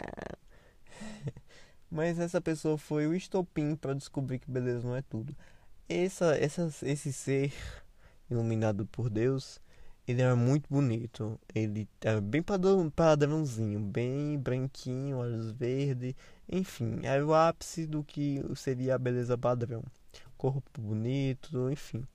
Mas 1.90 2.18
essa 2.18 2.42
pessoa 2.42 2.76
foi 2.76 3.06
o 3.06 3.14
estopim 3.14 3.74
para 3.74 3.94
descobrir 3.94 4.38
que 4.38 4.50
beleza 4.50 4.86
não 4.86 4.94
é 4.94 5.00
tudo. 5.00 5.34
Essa, 5.92 6.36
essa, 6.36 6.70
esse 6.82 7.12
ser 7.12 7.52
iluminado 8.30 8.86
por 8.86 9.10
Deus, 9.10 9.60
Ele 10.06 10.22
era 10.22 10.36
muito 10.36 10.68
bonito. 10.70 11.36
Ele 11.52 11.88
era 12.00 12.20
bem 12.20 12.40
padrão, 12.40 12.88
padrãozinho, 12.88 13.80
bem 13.80 14.38
branquinho, 14.38 15.18
olhos 15.18 15.50
verdes. 15.50 16.14
Enfim, 16.48 17.00
era 17.02 17.26
o 17.26 17.34
ápice 17.34 17.86
do 17.88 18.04
que 18.04 18.40
seria 18.54 18.94
a 18.94 18.98
beleza 18.98 19.36
padrão. 19.36 19.82
Corpo 20.38 20.80
bonito, 20.80 21.68
enfim. 21.72 22.06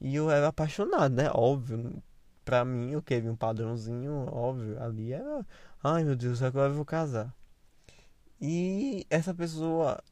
E 0.00 0.16
eu 0.16 0.28
era 0.28 0.48
apaixonado, 0.48 1.14
né? 1.14 1.30
Óbvio. 1.32 2.02
Pra 2.44 2.64
mim, 2.64 2.90
eu 2.90 3.02
queria 3.02 3.30
um 3.30 3.36
padrãozinho, 3.36 4.26
óbvio. 4.32 4.82
Ali 4.82 5.12
era. 5.12 5.46
Ai 5.82 6.02
meu 6.02 6.16
Deus, 6.16 6.42
agora 6.42 6.70
eu 6.72 6.76
vou 6.76 6.84
casar. 6.84 7.32
E 8.40 9.06
essa 9.10 9.32
pessoa 9.34 10.02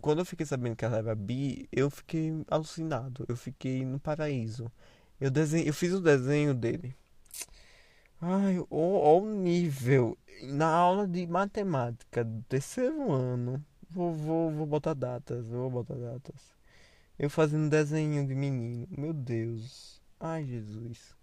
quando 0.00 0.20
eu 0.20 0.24
fiquei 0.24 0.46
sabendo 0.46 0.76
que 0.76 0.84
ela 0.84 0.98
era 0.98 1.14
bi, 1.14 1.68
eu 1.72 1.90
fiquei 1.90 2.32
alucinado. 2.48 3.24
Eu 3.28 3.36
fiquei 3.36 3.84
no 3.84 3.98
paraíso. 4.00 4.70
Eu, 5.20 5.30
desenho, 5.30 5.66
eu 5.66 5.74
fiz 5.74 5.92
o 5.92 6.00
desenho 6.00 6.54
dele. 6.54 6.94
Ai, 8.20 8.58
o, 8.70 9.20
nível. 9.26 10.18
Na 10.42 10.68
aula 10.68 11.06
de 11.06 11.26
matemática 11.26 12.24
do 12.24 12.42
terceiro 12.44 13.12
ano. 13.12 13.64
Vou, 13.90 14.12
vou, 14.12 14.50
vou 14.52 14.66
botar 14.66 14.94
datas, 14.94 15.48
vou 15.48 15.70
botar 15.70 15.94
datas. 15.94 16.54
Eu 17.18 17.30
fazendo 17.30 17.70
desenho 17.70 18.26
de 18.26 18.34
menino. 18.34 18.86
Meu 18.96 19.12
Deus. 19.12 20.00
Ai, 20.20 20.44
Jesus. 20.44 21.16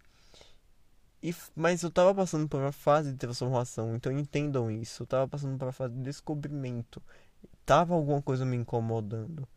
E, 1.23 1.33
mas 1.55 1.81
eu 1.81 1.89
tava 1.89 2.13
passando 2.13 2.47
por 2.47 2.61
uma 2.61 2.71
fase 2.71 3.11
de 3.11 3.17
transformação, 3.17 3.95
então 3.95 4.11
entendam 4.11 4.69
isso. 4.69 5.03
Eu 5.03 5.07
tava 5.07 5.27
passando 5.27 5.57
por 5.57 5.65
uma 5.65 5.71
fase 5.71 5.95
de 5.95 6.01
descobrimento. 6.01 7.01
Tava 7.65 7.95
alguma 7.95 8.21
coisa 8.21 8.45
me 8.45 8.55
incomodando. 8.55 9.47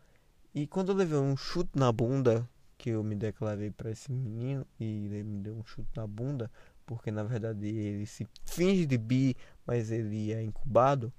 E 0.54 0.66
quando 0.66 0.92
eu 0.92 0.94
levei 0.94 1.18
um 1.18 1.36
chute 1.36 1.70
na 1.74 1.92
bunda, 1.92 2.48
que 2.78 2.90
eu 2.90 3.04
me 3.04 3.14
declarei 3.14 3.70
para 3.70 3.90
esse 3.90 4.10
menino 4.10 4.66
e 4.78 5.06
ele 5.06 5.22
me 5.24 5.40
deu 5.40 5.54
um 5.54 5.64
chute 5.64 5.90
na 5.96 6.06
bunda, 6.06 6.50
porque 6.86 7.10
na 7.10 7.22
verdade 7.22 7.66
ele 7.66 8.06
se 8.06 8.26
finge 8.44 8.86
de 8.86 8.96
bi, 8.96 9.36
mas 9.66 9.90
ele 9.90 10.32
é 10.32 10.42
incubado. 10.42 11.12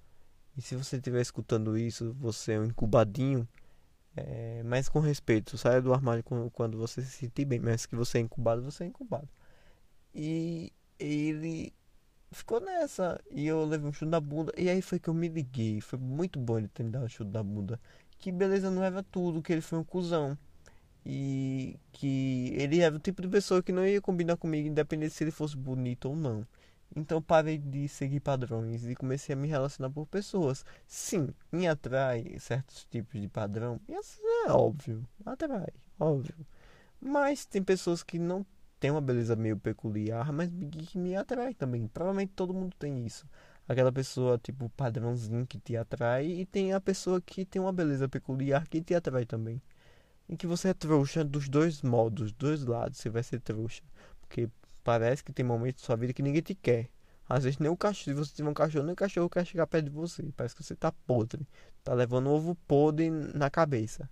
E 0.57 0.61
se 0.61 0.75
você 0.75 0.97
estiver 0.97 1.21
escutando 1.21 1.77
isso, 1.77 2.15
você 2.19 2.53
é 2.53 2.59
um 2.59 2.65
incubadinho. 2.65 3.47
É, 4.15 4.63
mas 4.63 4.89
com 4.89 4.99
respeito, 4.99 5.57
saia 5.57 5.81
do 5.81 5.93
armário 5.93 6.23
quando 6.51 6.77
você 6.77 7.01
se 7.01 7.11
sentir 7.11 7.45
bem, 7.45 7.59
mas 7.59 7.85
que 7.85 7.95
você 7.95 8.17
é 8.17 8.21
incubado, 8.21 8.63
você 8.63 8.83
é 8.83 8.87
incubado. 8.87 9.29
E 10.13 10.73
ele 10.97 11.71
ficou 12.31 12.59
nessa. 12.59 13.19
E 13.31 13.47
eu 13.47 13.65
levei 13.65 13.89
um 13.89 13.93
chute 13.93 14.09
na 14.09 14.19
bunda. 14.19 14.53
E 14.57 14.69
aí 14.69 14.81
foi 14.81 14.99
que 14.99 15.09
eu 15.09 15.13
me 15.13 15.27
liguei. 15.27 15.81
Foi 15.81 15.99
muito 15.99 16.39
bom 16.39 16.57
ele 16.57 16.67
ter 16.67 16.83
me 16.83 16.91
dado 16.91 17.05
um 17.05 17.09
chute 17.09 17.31
na 17.31 17.43
bunda. 17.43 17.79
Que 18.17 18.31
beleza 18.31 18.69
não 18.69 18.83
era 18.83 19.03
tudo, 19.03 19.41
que 19.41 19.51
ele 19.53 19.61
foi 19.61 19.79
um 19.79 19.83
cuzão. 19.83 20.37
E 21.05 21.79
que 21.91 22.53
ele 22.57 22.79
era 22.81 22.95
o 22.95 22.99
tipo 22.99 23.21
de 23.21 23.27
pessoa 23.27 23.63
que 23.63 23.71
não 23.71 23.85
ia 23.85 24.01
combinar 24.01 24.37
comigo, 24.37 24.67
independente 24.67 25.13
se 25.13 25.23
ele 25.23 25.31
fosse 25.31 25.55
bonito 25.55 26.09
ou 26.09 26.15
não. 26.15 26.45
Então 26.95 27.21
parei 27.21 27.57
de 27.57 27.87
seguir 27.87 28.19
padrões 28.19 28.85
e 28.87 28.95
comecei 28.95 29.33
a 29.33 29.35
me 29.37 29.47
relacionar 29.47 29.89
por 29.91 30.05
pessoas. 30.07 30.65
Sim, 30.87 31.29
me 31.51 31.67
atrai 31.67 32.37
certos 32.39 32.85
tipos 32.85 33.21
de 33.21 33.27
padrão. 33.27 33.79
Isso 33.87 34.19
é 34.45 34.51
óbvio. 34.51 35.07
Atrai, 35.25 35.69
óbvio. 35.99 36.35
Mas 36.99 37.45
tem 37.45 37.63
pessoas 37.63 38.03
que 38.03 38.17
não 38.19 38.45
têm 38.79 38.91
uma 38.91 39.01
beleza 39.01 39.35
meio 39.35 39.57
peculiar, 39.57 40.31
mas 40.31 40.49
que 40.87 40.97
me 40.97 41.15
atrai 41.15 41.53
também. 41.53 41.87
Provavelmente 41.87 42.33
todo 42.35 42.53
mundo 42.53 42.75
tem 42.77 43.05
isso. 43.05 43.27
Aquela 43.67 43.91
pessoa, 43.91 44.37
tipo, 44.37 44.69
padrãozinho 44.69 45.45
que 45.45 45.59
te 45.59 45.77
atrai. 45.77 46.25
E 46.27 46.45
tem 46.45 46.73
a 46.73 46.81
pessoa 46.81 47.21
que 47.21 47.45
tem 47.45 47.61
uma 47.61 47.73
beleza 47.73 48.09
peculiar 48.09 48.67
que 48.67 48.81
te 48.81 48.95
atrai 48.95 49.25
também 49.25 49.61
em 50.29 50.35
que 50.35 50.45
você 50.45 50.69
é 50.69 50.73
trouxa 50.73 51.23
dos 51.23 51.49
dois 51.49 51.81
modos, 51.81 52.31
dos 52.31 52.33
dois 52.33 52.63
lados 52.63 52.99
você 52.99 53.09
vai 53.09 53.23
ser 53.23 53.39
trouxa. 53.41 53.81
Porque 54.21 54.47
parece 54.83 55.23
que 55.23 55.33
tem 55.33 55.43
momentos 55.43 55.81
da 55.81 55.87
sua 55.87 55.95
vida 55.95 56.13
que 56.13 56.21
ninguém 56.21 56.41
te 56.41 56.53
quer. 56.53 56.87
Às 57.27 57.43
vezes 57.43 57.59
nem 57.59 57.69
o 57.69 57.75
cachorro, 57.77 58.05
se 58.05 58.13
você 58.13 58.35
tiver 58.35 58.49
um 58.49 58.53
cachorro, 58.53 58.85
nem 58.85 58.93
o 58.93 58.95
cachorro 58.95 59.29
quer 59.29 59.45
chegar 59.45 59.65
perto 59.67 59.85
de 59.85 59.91
você. 59.91 60.23
Parece 60.37 60.55
que 60.55 60.63
você 60.63 60.75
tá 60.75 60.91
podre. 60.91 61.47
Tá 61.83 61.93
levando 61.93 62.29
ovo 62.29 62.55
podre 62.67 63.09
na 63.09 63.49
cabeça. 63.49 64.09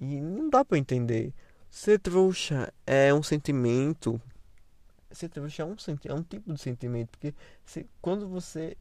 E 0.00 0.20
não 0.20 0.48
dá 0.48 0.64
pra 0.64 0.78
entender. 0.78 1.34
Ser 1.70 2.00
trouxa 2.00 2.72
é 2.84 3.14
um 3.14 3.22
sentimento. 3.22 4.20
Ser 5.10 5.28
trouxa 5.28 5.62
é 5.62 5.64
um, 5.64 5.76
é 6.04 6.14
um 6.14 6.22
tipo 6.22 6.52
de 6.52 6.60
sentimento. 6.60 7.10
Porque 7.10 7.32
se, 7.64 7.88
quando 8.02 8.28
você 8.28 8.76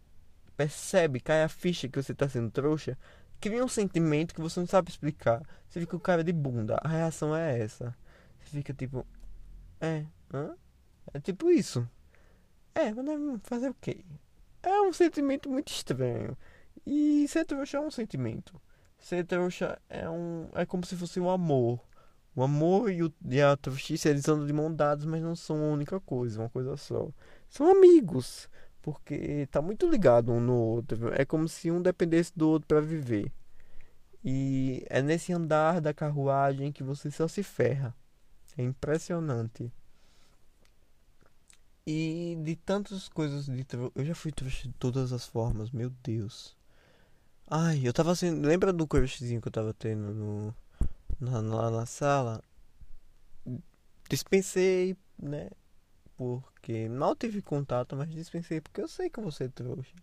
percebe, 0.57 1.19
cai 1.19 1.43
a 1.43 1.47
ficha 1.47 1.87
que 1.87 2.01
você 2.01 2.13
tá 2.13 2.27
sendo 2.27 2.49
trouxa, 2.51 2.97
cria 3.39 3.63
um 3.63 3.67
sentimento 3.67 4.33
que 4.33 4.41
você 4.41 4.59
não 4.59 4.67
sabe 4.67 4.89
explicar. 4.89 5.41
Você 5.67 5.79
fica 5.79 5.91
com 5.91 5.99
cara 5.99 6.23
de 6.23 6.33
bunda. 6.33 6.77
A 6.83 6.87
reação 6.87 7.35
é 7.35 7.59
essa. 7.59 7.95
Você 8.39 8.57
fica 8.57 8.73
tipo. 8.73 9.05
É. 9.79 10.05
Hã? 10.33 10.55
É 11.13 11.19
tipo 11.19 11.49
isso. 11.49 11.87
É, 12.73 12.91
mas 12.93 13.05
fazer 13.43 13.69
o 13.69 13.75
quê? 13.75 14.03
É 14.63 14.81
um 14.81 14.91
sentimento 14.91 15.49
muito 15.49 15.71
estranho. 15.71 16.35
E 16.85 17.27
ser 17.27 17.45
trouxa 17.45 17.77
é 17.77 17.79
um 17.79 17.91
sentimento. 17.91 18.59
Ser 18.97 19.25
trouxa 19.25 19.79
é 19.87 20.09
um. 20.09 20.49
É 20.53 20.65
como 20.65 20.85
se 20.85 20.95
fosse 20.95 21.19
um 21.19 21.29
amor. 21.29 21.79
O 22.39 22.43
amor 22.43 22.89
e, 22.89 23.03
o, 23.03 23.13
e 23.29 23.41
a 23.41 23.57
trouxice 23.57 24.07
eles 24.07 24.25
andam 24.29 24.47
de 24.47 24.53
mão 24.53 24.73
dadas, 24.73 25.03
mas 25.03 25.21
não 25.21 25.35
são 25.35 25.61
a 25.61 25.73
única 25.73 25.99
coisa, 25.99 26.39
uma 26.39 26.49
coisa 26.49 26.77
só. 26.77 27.09
São 27.49 27.69
amigos 27.69 28.47
porque 28.81 29.45
tá 29.51 29.61
muito 29.61 29.89
ligado 29.89 30.31
um 30.31 30.39
no 30.39 30.55
outro. 30.55 31.13
É 31.13 31.25
como 31.25 31.49
se 31.49 31.69
um 31.69 31.81
dependesse 31.81 32.31
do 32.33 32.47
outro 32.47 32.65
para 32.65 32.79
viver. 32.79 33.29
E 34.23 34.85
é 34.89 35.01
nesse 35.01 35.33
andar 35.33 35.81
da 35.81 35.93
carruagem 35.93 36.71
que 36.71 36.81
você 36.81 37.11
só 37.11 37.27
se 37.27 37.43
ferra. 37.43 37.93
É 38.57 38.63
impressionante. 38.63 39.69
E 41.85 42.37
de 42.41 42.55
tantas 42.55 43.09
coisas 43.09 43.47
de 43.47 43.65
eu 43.93 44.05
já 44.05 44.15
fui 44.15 44.31
trouxa 44.31 44.65
de 44.65 44.73
todas 44.75 45.11
as 45.11 45.27
formas, 45.27 45.71
meu 45.71 45.89
Deus. 46.01 46.55
Ai, 47.49 47.81
eu 47.83 47.91
tava 47.91 48.13
assim, 48.13 48.31
lembra 48.31 48.71
do 48.71 48.87
crushzinho 48.87 49.41
que 49.41 49.49
eu 49.49 49.51
tava 49.51 49.73
tendo 49.73 50.13
no 50.13 50.55
lá 51.21 51.69
na 51.71 51.85
sala? 51.85 52.43
Dispensei, 54.09 54.97
né? 55.17 55.49
porque 56.19 56.89
mal 56.89 57.15
tive 57.15 57.41
contato, 57.41 57.95
mas 57.95 58.09
dispensei 58.09 58.59
porque 58.59 58.81
eu 58.81 58.89
sei 58.89 59.09
que 59.09 59.21
você 59.21 59.45
é 59.45 59.47
trouxa. 59.47 59.95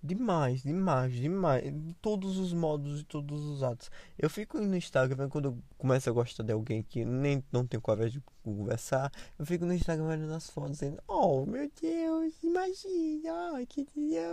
Demais, 0.00 0.62
demais, 0.62 1.12
demais. 1.12 1.64
De 1.64 1.94
todos 1.94 2.38
os 2.38 2.52
modos 2.52 3.00
e 3.00 3.04
todos 3.04 3.44
os 3.44 3.64
atos. 3.64 3.90
Eu 4.16 4.30
fico 4.30 4.60
no 4.60 4.76
Instagram 4.76 5.28
quando 5.28 5.46
eu 5.46 5.58
começo 5.76 6.08
a 6.08 6.12
gostar 6.12 6.44
de 6.44 6.52
alguém 6.52 6.84
que 6.84 7.04
nem 7.04 7.42
não 7.50 7.66
tenho 7.66 7.80
coragem 7.80 8.20
de 8.20 8.24
conversar. 8.44 9.10
Eu 9.36 9.44
fico 9.44 9.64
no 9.64 9.74
Instagram 9.74 10.06
olhando 10.06 10.32
as 10.32 10.48
fotos 10.48 10.78
dizendo: 10.78 11.02
Oh 11.08 11.44
meu 11.44 11.68
Deus, 11.82 12.34
imagina, 12.44 13.54
ai 13.54 13.66
que 13.66 13.84
dia, 13.96 14.32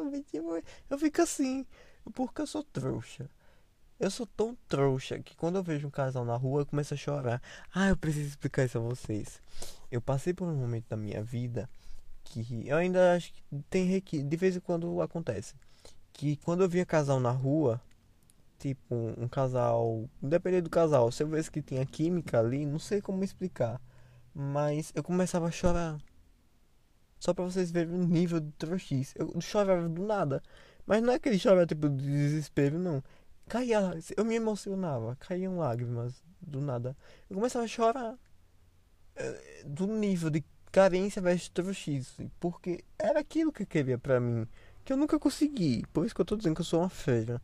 eu 0.92 1.00
fico 1.00 1.22
assim, 1.24 1.66
porque 2.14 2.42
eu 2.42 2.48
sou 2.48 2.64
trouxa. 2.64 3.28
Eu 3.98 4.12
sou 4.12 4.26
tão 4.26 4.58
trouxa 4.68 5.20
que 5.20 5.38
quando 5.38 5.56
eu 5.56 5.64
vejo 5.64 5.88
um 5.88 5.92
casal 5.92 6.26
na 6.26 6.36
rua 6.36 6.62
eu 6.62 6.66
começo 6.66 6.94
a 6.94 6.98
chorar. 6.98 7.42
Ah, 7.74 7.88
eu 7.88 7.96
preciso 7.96 8.28
explicar 8.28 8.66
isso 8.66 8.78
a 8.78 8.82
vocês. 8.82 9.42
Eu 9.90 10.02
passei 10.02 10.34
por 10.34 10.46
um 10.48 10.56
momento 10.56 10.86
da 10.90 10.98
minha 10.98 11.24
vida 11.24 11.70
que 12.26 12.68
eu 12.68 12.76
ainda 12.76 13.14
acho 13.16 13.32
que 13.32 13.42
tem 13.70 13.86
requisito, 13.86 14.28
de 14.30 14.36
vez 14.36 14.58
em 14.58 14.60
quando 14.60 15.02
acontece. 15.02 15.56
Que 16.12 16.36
quando 16.38 16.62
eu 16.64 16.70
via 16.70 16.86
casal 16.86 17.22
na 17.22 17.32
rua, 17.32 17.80
tipo 18.60 18.94
um, 18.94 19.24
um 19.24 19.28
casal, 19.30 20.10
independente 20.22 20.64
do 20.64 20.70
casal, 20.70 21.10
se 21.10 21.24
eu 21.24 21.30
visse 21.30 21.50
que 21.50 21.62
tinha 21.62 21.86
química 21.86 22.40
ali, 22.40 22.66
não 22.66 22.80
sei 22.80 23.02
como 23.02 23.24
explicar, 23.24 23.80
mas 24.34 24.92
eu 24.94 25.04
começava 25.04 25.48
a 25.48 25.52
chorar. 25.52 25.98
Só 27.18 27.34
pra 27.34 27.46
vocês 27.46 27.72
verem 27.72 27.94
o 27.94 28.06
nível 28.06 28.42
de 28.42 28.52
trouxice. 28.54 29.16
Eu 29.18 29.40
chorava 29.40 29.88
do 29.88 30.06
nada. 30.06 30.44
Mas 30.86 31.02
não 31.02 31.14
é 31.14 31.16
aquele 31.16 31.40
chorar 31.40 31.66
tipo 31.66 31.90
de 31.90 32.06
desespero, 32.06 32.78
não 32.78 33.02
caía, 33.48 33.98
eu 34.16 34.26
me 34.26 34.36
emocionava, 34.36 35.16
caíam 35.18 35.58
lágrimas 35.58 36.24
do 36.42 36.62
nada. 36.62 36.96
Eu 37.30 37.36
começava 37.36 37.66
a 37.66 37.68
chorar 37.68 38.18
eh, 39.16 39.64
do 39.66 39.88
nível 39.88 40.30
de 40.30 40.44
carência 40.72 41.22
versus 41.22 41.50
trouxice, 41.50 42.30
porque 42.40 42.84
era 43.00 43.20
aquilo 43.20 43.52
que 43.52 43.64
eu 43.64 43.68
queria 43.68 43.98
pra 43.98 44.20
mim, 44.20 44.48
que 44.84 44.92
eu 44.94 44.98
nunca 44.98 45.18
consegui. 45.20 45.84
Por 45.94 46.06
isso 46.06 46.14
que 46.14 46.22
eu 46.22 46.26
tô 46.26 46.36
dizendo 46.36 46.56
que 46.56 46.62
eu 46.62 46.66
sou 46.66 46.82
uma 46.82 46.90
feira. 46.90 47.42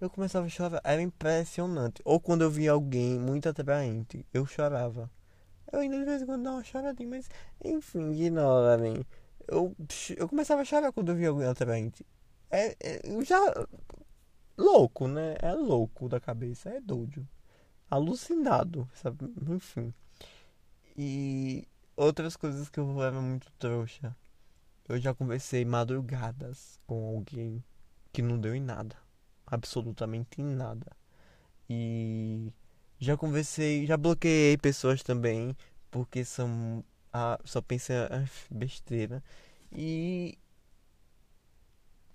Eu 0.00 0.10
começava 0.10 0.46
a 0.46 0.48
chorar, 0.48 0.80
era 0.84 1.00
impressionante. 1.00 2.02
Ou 2.04 2.20
quando 2.20 2.42
eu 2.42 2.50
via 2.50 2.72
alguém 2.72 3.18
muito 3.18 3.48
atraente, 3.48 4.26
eu 4.34 4.44
chorava. 4.44 5.10
Eu 5.72 5.80
ainda 5.80 5.98
de 5.98 6.04
vez 6.04 6.22
em 6.22 6.26
quando 6.26 6.42
dava 6.42 6.56
uma 6.56 6.64
choradinha, 6.64 7.08
mas 7.08 7.28
enfim, 7.64 8.12
ignorem. 8.12 9.04
Eu, 9.46 9.74
eu 10.16 10.28
começava 10.28 10.62
a 10.62 10.64
chorar 10.64 10.92
quando 10.92 11.10
eu 11.10 11.16
via 11.16 11.28
alguém 11.28 11.46
atraente. 11.46 12.04
É, 12.50 12.76
é, 12.80 13.00
eu 13.04 13.24
já 13.24 13.38
louco, 14.56 15.08
né? 15.08 15.36
É 15.40 15.52
louco 15.52 16.08
da 16.08 16.20
cabeça, 16.20 16.70
é 16.70 16.80
doido. 16.80 17.26
Alucinado, 17.90 18.88
sabe? 18.94 19.32
Enfim. 19.48 19.92
E 20.96 21.66
outras 21.96 22.36
coisas 22.36 22.68
que 22.68 22.80
eu 22.80 23.02
era 23.02 23.20
muito 23.20 23.50
trouxa. 23.58 24.16
Eu 24.88 24.98
já 24.98 25.14
conversei 25.14 25.64
madrugadas 25.64 26.78
com 26.86 27.06
alguém 27.16 27.64
que 28.12 28.22
não 28.22 28.38
deu 28.38 28.54
em 28.54 28.60
nada. 28.60 28.96
Absolutamente 29.46 30.40
em 30.40 30.54
nada. 30.54 30.86
E 31.68 32.52
já 32.98 33.16
conversei, 33.16 33.86
já 33.86 33.96
bloqueei 33.96 34.56
pessoas 34.58 35.02
também, 35.02 35.56
porque 35.90 36.24
são 36.24 36.84
ah, 37.12 37.38
só 37.44 37.60
pensa 37.62 38.08
ah, 38.10 38.24
besteira. 38.50 39.22
E 39.72 40.38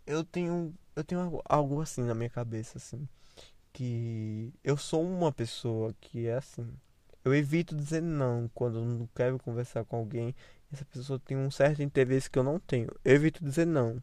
eu 0.05 0.23
tenho 0.23 0.73
eu 0.99 1.03
tenho 1.03 1.41
algo, 1.45 1.81
assim 1.81 2.03
na 2.03 2.13
minha 2.13 2.29
cabeça 2.29 2.77
assim, 2.77 3.07
que 3.73 4.53
eu 4.63 4.77
sou 4.77 5.03
uma 5.03 5.31
pessoa 5.31 5.93
que 5.99 6.27
é 6.27 6.35
assim. 6.35 6.67
Eu 7.23 7.33
evito 7.35 7.75
dizer 7.75 8.01
não 8.01 8.49
quando 8.53 8.79
eu 8.79 8.85
não 8.85 9.07
quero 9.15 9.37
conversar 9.39 9.83
com 9.85 9.97
alguém. 9.97 10.35
Essa 10.71 10.85
pessoa 10.85 11.19
tem 11.19 11.37
um 11.37 11.51
certo 11.51 11.81
interesse 11.81 12.29
que 12.29 12.39
eu 12.39 12.43
não 12.43 12.59
tenho. 12.59 12.89
Eu 13.03 13.15
evito 13.15 13.43
dizer 13.43 13.65
não. 13.65 14.01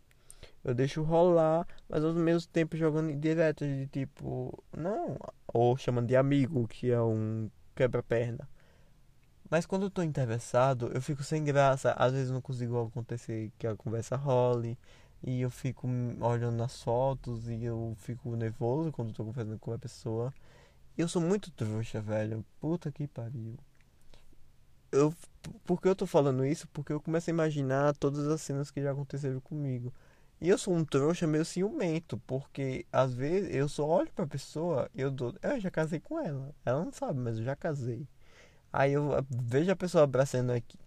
Eu 0.64 0.74
deixo 0.74 1.02
rolar, 1.02 1.66
mas 1.88 2.04
ao 2.04 2.12
mesmo 2.12 2.50
tempo 2.50 2.76
jogando 2.76 3.14
direto 3.16 3.64
de 3.64 3.86
tipo, 3.86 4.62
não, 4.76 5.16
ou 5.46 5.76
chamando 5.76 6.08
de 6.08 6.16
amigo, 6.16 6.66
que 6.68 6.90
é 6.90 7.00
um 7.00 7.48
quebra-perna. 7.74 8.48
Mas 9.48 9.64
quando 9.64 9.84
eu 9.84 9.90
tô 9.90 10.02
interessado, 10.02 10.90
eu 10.92 11.00
fico 11.00 11.22
sem 11.22 11.44
graça. 11.44 11.92
Às 11.92 12.12
vezes 12.12 12.30
não 12.30 12.40
consigo 12.40 12.80
acontecer 12.80 13.52
que 13.58 13.66
a 13.66 13.76
conversa 13.76 14.16
role. 14.16 14.78
E 15.26 15.40
eu 15.40 15.50
fico 15.50 15.88
olhando 16.20 16.56
nas 16.56 16.80
fotos 16.82 17.48
e 17.48 17.64
eu 17.64 17.94
fico 17.98 18.36
nervoso 18.36 18.92
quando 18.92 19.12
tô 19.12 19.24
conversando 19.24 19.58
com 19.58 19.72
a 19.72 19.78
pessoa. 19.78 20.32
Eu 20.96 21.08
sou 21.08 21.20
muito 21.20 21.50
trouxa, 21.50 22.00
velho. 22.00 22.44
Puta 22.60 22.92
que 22.92 23.08
pariu. 23.08 23.56
Eu, 24.92 25.12
por 25.64 25.80
que 25.82 25.88
eu 25.88 25.96
tô 25.96 26.06
falando 26.06 26.46
isso? 26.46 26.68
Porque 26.68 26.92
eu 26.92 27.00
começo 27.00 27.28
a 27.28 27.32
imaginar 27.32 27.94
todas 27.96 28.26
as 28.28 28.40
cenas 28.40 28.70
que 28.70 28.80
já 28.80 28.92
aconteceram 28.92 29.40
comigo. 29.40 29.92
E 30.40 30.48
eu 30.48 30.56
sou 30.58 30.74
um 30.74 30.84
trouxa 30.84 31.26
meio 31.26 31.44
ciumento, 31.44 32.18
porque 32.26 32.86
às 32.92 33.12
vezes 33.14 33.54
eu 33.54 33.68
só 33.68 33.86
olho 33.86 34.10
pra 34.14 34.26
pessoa 34.26 34.88
e 34.94 35.00
eu 35.00 35.10
dou. 35.10 35.34
Eu 35.42 35.58
já 35.60 35.70
casei 35.70 35.98
com 36.00 36.20
ela. 36.20 36.54
Ela 36.64 36.84
não 36.84 36.92
sabe, 36.92 37.18
mas 37.18 37.38
eu 37.38 37.44
já 37.44 37.56
casei. 37.56 38.06
Aí 38.72 38.92
eu 38.92 39.10
vejo 39.30 39.70
a 39.72 39.76
pessoa 39.76 40.04
abraçando 40.04 40.50
aqui. 40.52 40.78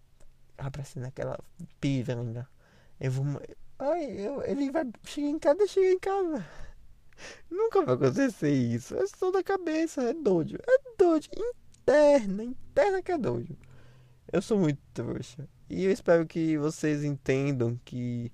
Abraçando 0.58 1.06
aquela 1.06 1.38
piranha. 1.82 2.48
Eu 3.00 3.12
vou. 3.12 3.26
Ai, 3.80 4.12
eu, 4.12 4.44
ele 4.44 4.70
vai 4.72 4.86
chegar 5.06 5.28
em 5.30 5.40
casa, 5.40 5.68
chega 5.68 5.92
em 5.94 6.00
casa. 6.00 6.46
Nunca 7.50 7.82
vai 7.82 7.96
acontecer 7.96 8.52
isso. 8.52 8.96
É 8.96 9.08
só 9.08 9.32
da 9.32 9.42
cabeça, 9.42 10.04
é 10.04 10.14
doido. 10.14 10.60
É 10.68 10.78
doido. 10.98 11.28
Interna, 11.36 12.44
interna 12.44 13.02
que 13.02 13.12
é 13.12 13.18
doido. 13.18 13.58
Eu 14.32 14.42
sou 14.42 14.60
muito 14.60 14.80
trouxa. 14.94 15.48
E 15.70 15.86
eu 15.86 15.92
espero 15.92 16.26
que 16.26 16.58
vocês 16.58 17.04
entendam 17.04 17.80
que. 17.86 18.32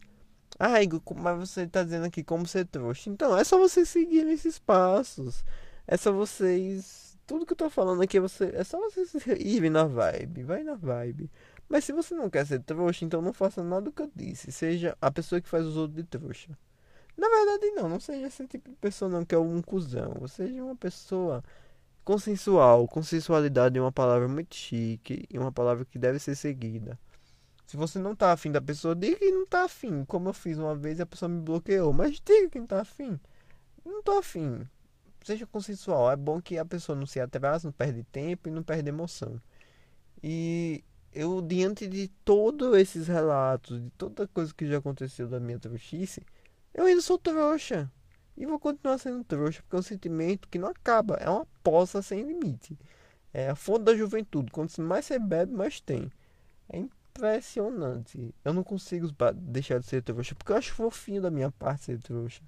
Ah, 0.57 0.81
Igor, 0.81 1.01
mas 1.15 1.49
você 1.49 1.67
tá 1.67 1.83
dizendo 1.83 2.05
aqui 2.05 2.23
como 2.23 2.47
ser 2.47 2.65
trouxa. 2.65 3.09
Então, 3.09 3.37
é 3.37 3.43
só 3.43 3.57
vocês 3.57 3.87
seguirem 3.89 4.33
esses 4.33 4.57
passos. 4.57 5.43
É 5.87 5.97
só 5.97 6.11
vocês. 6.11 7.17
Tudo 7.27 7.45
que 7.45 7.53
eu 7.53 7.57
tô 7.57 7.69
falando 7.69 8.01
aqui 8.01 8.17
é, 8.17 8.19
você... 8.19 8.51
é 8.53 8.63
só 8.63 8.79
vocês 8.79 9.13
irem 9.39 9.69
na 9.69 9.85
vibe. 9.85 10.43
Vai 10.43 10.63
na 10.63 10.75
vibe. 10.75 11.29
Mas 11.67 11.83
se 11.83 11.91
você 11.91 12.13
não 12.13 12.29
quer 12.29 12.45
ser 12.45 12.61
trouxa, 12.61 13.05
então 13.05 13.21
não 13.21 13.33
faça 13.33 13.63
nada 13.63 13.83
do 13.83 13.91
que 13.91 14.01
eu 14.01 14.11
disse. 14.15 14.51
Seja 14.51 14.95
a 15.01 15.11
pessoa 15.11 15.41
que 15.41 15.49
faz 15.49 15.65
os 15.65 15.77
outros 15.77 15.95
de 15.95 16.03
trouxa. 16.03 16.57
Na 17.17 17.27
verdade, 17.29 17.71
não. 17.71 17.89
Não 17.89 17.99
seja 17.99 18.27
esse 18.27 18.47
tipo 18.47 18.69
de 18.69 18.75
pessoa, 18.75 19.09
não, 19.09 19.25
que 19.25 19.33
é 19.33 19.37
um 19.37 19.61
cuzão. 19.61 20.27
Seja 20.27 20.63
uma 20.63 20.75
pessoa 20.75 21.43
consensual. 22.03 22.87
Consensualidade 22.87 23.77
é 23.77 23.81
uma 23.81 23.91
palavra 23.91 24.27
muito 24.27 24.55
chique 24.55 25.25
e 25.29 25.39
uma 25.39 25.51
palavra 25.51 25.85
que 25.85 25.97
deve 25.97 26.19
ser 26.19 26.35
seguida. 26.35 26.99
Se 27.65 27.75
você 27.75 27.97
não 27.97 28.15
tá 28.15 28.31
afim 28.31 28.51
da 28.51 28.61
pessoa, 28.61 28.95
diga 28.95 29.17
que 29.17 29.31
não 29.31 29.45
tá 29.47 29.63
afim. 29.63 30.05
Como 30.05 30.29
eu 30.29 30.33
fiz 30.33 30.57
uma 30.59 30.75
vez 30.75 30.99
e 30.99 31.01
a 31.01 31.05
pessoa 31.05 31.27
me 31.29 31.41
bloqueou. 31.41 31.91
Mas 31.91 32.19
diga 32.23 32.49
que 32.49 32.59
não 32.59 32.67
tá 32.67 32.81
afim. 32.81 33.19
Não 33.83 34.03
tô 34.03 34.19
afim. 34.19 34.67
Seja 35.23 35.47
consensual. 35.47 36.11
É 36.11 36.15
bom 36.15 36.39
que 36.39 36.57
a 36.59 36.65
pessoa 36.65 36.95
não 36.95 37.07
se 37.07 37.19
atrase, 37.19 37.65
não 37.65 37.71
perde 37.71 38.03
tempo 38.03 38.47
e 38.47 38.51
não 38.51 38.61
perde 38.61 38.89
emoção. 38.89 39.41
E 40.21 40.83
eu, 41.15 41.41
diante 41.41 41.87
de 41.87 42.09
todos 42.25 42.77
esses 42.77 43.07
relatos, 43.07 43.81
de 43.81 43.89
toda 43.91 44.27
coisa 44.27 44.53
que 44.53 44.67
já 44.67 44.77
aconteceu 44.79 45.27
da 45.29 45.39
minha 45.39 45.57
trouxice, 45.57 46.21
eu 46.73 46.85
ainda 46.85 47.01
sou 47.01 47.17
trouxa. 47.17 47.89
E 48.37 48.45
vou 48.45 48.59
continuar 48.59 48.97
sendo 48.97 49.23
trouxa, 49.23 49.61
porque 49.61 49.77
é 49.77 49.79
um 49.79 49.81
sentimento 49.81 50.49
que 50.49 50.59
não 50.59 50.67
acaba. 50.67 51.15
É 51.15 51.29
uma 51.29 51.47
poça 51.63 52.01
sem 52.01 52.21
limite. 52.23 52.77
É 53.33 53.49
a 53.49 53.55
fonte 53.55 53.85
da 53.85 53.95
juventude. 53.95 54.51
Quanto 54.51 54.79
mais 54.81 55.05
você 55.05 55.17
bebe, 55.17 55.53
mais 55.53 55.79
tem. 55.79 56.11
É 56.67 56.77
impressionante. 56.77 58.35
Eu 58.43 58.53
não 58.53 58.63
consigo 58.63 59.07
deixar 59.35 59.79
de 59.79 59.85
ser 59.85 60.03
trouxa, 60.03 60.35
porque 60.35 60.51
eu 60.51 60.57
acho 60.57 60.73
fofinho 60.73 61.21
da 61.21 61.31
minha 61.31 61.49
parte 61.49 61.85
ser 61.85 61.99
trouxa. 61.99 62.43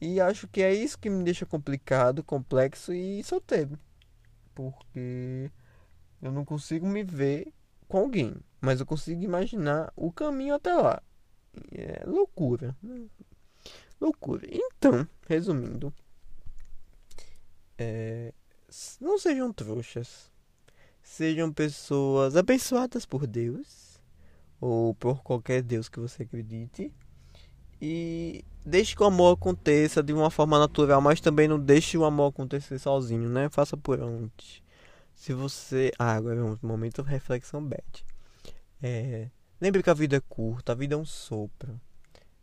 E 0.00 0.18
acho 0.18 0.48
que 0.48 0.62
é 0.62 0.72
isso 0.72 0.98
que 0.98 1.10
me 1.10 1.22
deixa 1.22 1.44
complicado, 1.44 2.24
complexo 2.24 2.92
e 2.92 3.22
solteiro. 3.22 3.78
Porque 4.54 5.50
eu 6.22 6.32
não 6.32 6.44
consigo 6.44 6.86
me 6.86 7.04
ver 7.04 7.52
com 7.92 7.98
alguém, 7.98 8.34
mas 8.58 8.80
eu 8.80 8.86
consigo 8.86 9.22
imaginar 9.22 9.92
o 9.94 10.10
caminho 10.10 10.54
até 10.54 10.72
lá. 10.72 11.02
É 11.70 12.02
loucura. 12.06 12.74
Loucura. 14.00 14.46
Então, 14.50 15.06
resumindo, 15.28 15.92
é, 17.76 18.32
não 18.98 19.18
sejam 19.18 19.52
trouxas. 19.52 20.32
Sejam 21.02 21.52
pessoas 21.52 22.34
abençoadas 22.34 23.04
por 23.04 23.26
Deus 23.26 24.00
ou 24.58 24.94
por 24.94 25.22
qualquer 25.22 25.60
Deus 25.60 25.90
que 25.90 26.00
você 26.00 26.22
acredite. 26.22 26.90
E 27.78 28.42
deixe 28.64 28.96
que 28.96 29.02
o 29.02 29.06
amor 29.06 29.34
aconteça 29.34 30.02
de 30.02 30.14
uma 30.14 30.30
forma 30.30 30.58
natural, 30.58 31.02
mas 31.02 31.20
também 31.20 31.46
não 31.46 31.60
deixe 31.60 31.98
o 31.98 32.06
amor 32.06 32.30
acontecer 32.30 32.78
sozinho, 32.78 33.28
né? 33.28 33.50
Faça 33.50 33.76
por 33.76 34.00
onde. 34.00 34.61
Se 35.14 35.32
você. 35.32 35.92
Ah, 35.98 36.14
agora 36.14 36.40
é 36.40 36.42
um 36.42 36.58
momento 36.62 37.02
reflexão 37.02 37.64
bad. 37.64 38.04
É... 38.82 39.30
Lembre 39.60 39.82
que 39.82 39.90
a 39.90 39.94
vida 39.94 40.16
é 40.16 40.20
curta, 40.20 40.72
a 40.72 40.74
vida 40.74 40.94
é 40.94 40.98
um 40.98 41.04
sopro. 41.04 41.80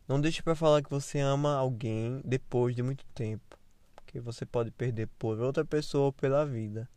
Não 0.08 0.20
deixe 0.20 0.42
para 0.42 0.56
falar 0.56 0.82
que 0.82 0.90
você 0.90 1.20
ama 1.20 1.56
alguém 1.56 2.22
depois 2.24 2.76
de 2.76 2.82
muito 2.82 3.06
tempo. 3.14 3.58
Porque 3.96 4.20
você 4.20 4.46
pode 4.46 4.72
perder 4.72 5.08
por 5.20 5.40
outra 5.40 5.66
pessoa 5.66 6.06
ou 6.06 6.14
pela 6.14 6.46
vida. 6.46 6.90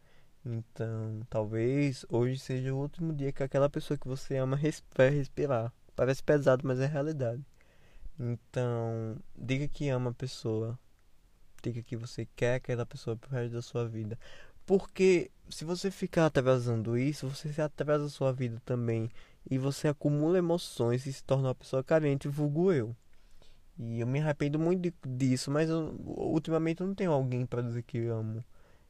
Então, 0.44 1.20
talvez 1.28 2.04
hoje 2.08 2.38
seja 2.38 2.74
o 2.74 2.78
último 2.78 3.12
dia 3.12 3.32
que 3.32 3.42
aquela 3.42 3.68
pessoa 3.68 3.98
que 3.98 4.08
você 4.08 4.36
ama 4.36 4.58
vai 4.96 5.10
respirar. 5.10 5.72
Parece 5.94 6.22
pesado, 6.22 6.66
mas 6.66 6.80
é 6.80 6.86
realidade. 6.86 7.44
Então, 8.18 9.16
diga 9.36 9.68
que 9.68 9.88
ama 9.88 10.10
a 10.10 10.14
pessoa. 10.14 10.78
Diga 11.62 11.82
que 11.82 11.96
você 11.96 12.26
quer 12.34 12.56
aquela 12.56 12.84
pessoa 12.86 13.16
pro 13.16 13.30
resto 13.30 13.52
da 13.54 13.62
sua 13.62 13.86
vida. 13.86 14.18
Porque 14.66 15.30
se 15.50 15.64
você 15.64 15.90
ficar 15.90 16.26
atrasando 16.26 16.96
isso, 16.96 17.28
você 17.28 17.52
se 17.52 17.60
atrasa 17.60 18.06
a 18.06 18.08
sua 18.08 18.32
vida 18.32 18.60
também. 18.64 19.10
E 19.50 19.58
você 19.58 19.88
acumula 19.88 20.38
emoções 20.38 21.06
e 21.06 21.12
se 21.12 21.22
torna 21.24 21.48
uma 21.48 21.54
pessoa 21.54 21.82
carente, 21.84 22.28
vulgo 22.28 22.72
eu. 22.72 22.96
E 23.78 24.00
eu 24.00 24.06
me 24.06 24.20
arrependo 24.20 24.58
muito 24.58 24.92
disso, 25.06 25.50
mas 25.50 25.68
eu, 25.68 25.94
ultimamente 26.06 26.80
eu 26.80 26.86
não 26.86 26.94
tenho 26.94 27.12
alguém 27.12 27.46
para 27.46 27.62
dizer 27.62 27.82
que 27.82 27.98
amo. 28.06 28.44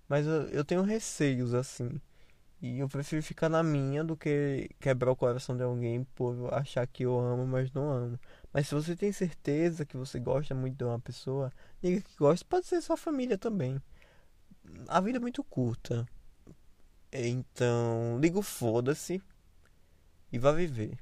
Mas 0.08 0.26
eu, 0.26 0.42
eu 0.48 0.64
tenho 0.64 0.82
receios 0.82 1.54
assim. 1.54 2.00
E 2.60 2.78
eu 2.78 2.88
prefiro 2.88 3.22
ficar 3.22 3.48
na 3.48 3.62
minha 3.62 4.04
do 4.04 4.16
que 4.16 4.70
quebrar 4.80 5.10
o 5.12 5.16
coração 5.16 5.56
de 5.56 5.64
alguém 5.64 6.04
por 6.14 6.52
achar 6.54 6.86
que 6.86 7.04
eu 7.04 7.18
amo, 7.18 7.46
mas 7.46 7.72
não 7.72 7.90
amo. 7.90 8.20
Mas 8.52 8.68
se 8.68 8.74
você 8.74 8.94
tem 8.96 9.12
certeza 9.12 9.84
que 9.86 9.96
você 9.96 10.20
gosta 10.20 10.54
muito 10.54 10.76
de 10.76 10.84
uma 10.84 11.00
pessoa, 11.00 11.52
diga 11.82 12.00
que 12.02 12.16
gosta, 12.16 12.46
pode 12.48 12.66
ser 12.66 12.80
sua 12.82 12.96
família 12.96 13.38
também 13.38 13.80
a 14.88 15.00
vida 15.00 15.18
é 15.18 15.20
muito 15.20 15.42
curta. 15.44 16.06
Então, 17.12 18.18
liga 18.20 18.38
o 18.38 18.42
foda-se 18.42 19.22
e 20.32 20.38
vá 20.38 20.52
viver. 20.52 20.98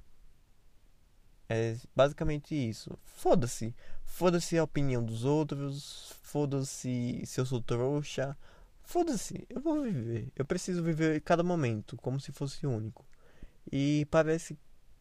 É 1.48 1.76
basicamente 1.94 2.54
isso. 2.54 2.96
Foda-se. 3.04 3.74
Foda-se 4.04 4.56
a 4.58 4.64
opinião 4.64 5.04
dos 5.04 5.24
outros. 5.24 6.14
Foda-se 6.22 7.22
se 7.26 7.40
eu 7.40 7.46
sou 7.46 7.60
trouxa. 7.60 8.36
Foda-se, 8.82 9.46
eu 9.48 9.60
vou 9.60 9.82
viver. 9.82 10.32
Eu 10.34 10.44
preciso 10.44 10.82
viver 10.82 11.20
cada 11.20 11.42
momento 11.42 11.96
como 11.96 12.20
se 12.20 12.32
fosse 12.32 12.66
único. 12.66 13.04
E 13.70 14.06
parece. 14.10 14.58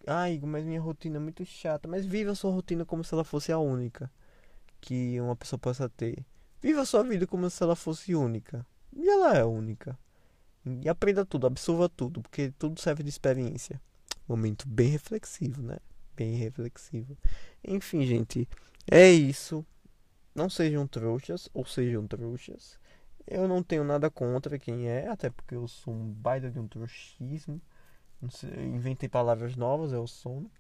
Ai, 0.08 0.40
mas 0.44 0.64
minha 0.64 0.82
rotina 0.82 1.18
é 1.18 1.20
muito 1.20 1.46
chata. 1.46 1.88
Mas 1.88 2.06
viva 2.06 2.32
a 2.32 2.36
sua 2.36 2.52
rotina 2.52 2.86
como 2.86 3.04
se 3.04 3.14
ela 3.14 3.24
fosse 3.24 3.52
a 3.52 3.60
única 3.60 4.12
que 4.82 5.20
uma 5.20 5.36
pessoa 5.36 5.60
possa 5.60 5.90
ter. 5.90 6.26
Viva 6.62 6.86
sua 6.86 7.04
vida 7.04 7.26
como 7.26 7.50
se 7.50 7.64
ela 7.64 7.76
fosse 7.76 8.16
única. 8.16 8.66
E 8.94 9.08
ela 9.08 9.36
é 9.36 9.46
única. 9.46 9.98
E 10.66 10.90
aprenda 10.90 11.26
tudo, 11.26 11.48
absorva 11.48 11.88
tudo, 11.88 12.22
porque 12.22 12.54
tudo 12.58 12.80
serve 12.80 13.04
de 13.04 13.10
experiência. 13.10 13.82
Momento 14.28 14.68
bem 14.68 14.90
reflexivo, 14.90 15.62
né? 15.62 15.78
Bem 16.16 16.36
reflexivo. 16.36 17.18
Enfim, 17.64 18.06
gente, 18.06 18.48
é 18.90 19.10
isso. 19.10 19.66
Não 20.36 20.50
sejam 20.50 20.86
trouxas, 20.86 21.50
ou 21.54 21.66
sejam 21.66 22.06
trouxas. 22.06 22.78
Eu 23.26 23.48
não 23.48 23.64
tenho 23.64 23.84
nada 23.84 24.10
contra 24.10 24.60
quem 24.60 24.88
é, 24.88 25.08
até 25.08 25.30
porque 25.30 25.56
eu 25.56 25.68
sou 25.68 25.94
um 25.94 26.12
baita 26.12 26.52
de 26.52 26.60
um 26.60 26.68
trouxismo. 26.68 27.62
Inventei 28.58 29.08
palavras 29.08 29.56
novas, 29.56 29.94
é 29.94 29.98
o 29.98 30.08
sono. 30.08 30.52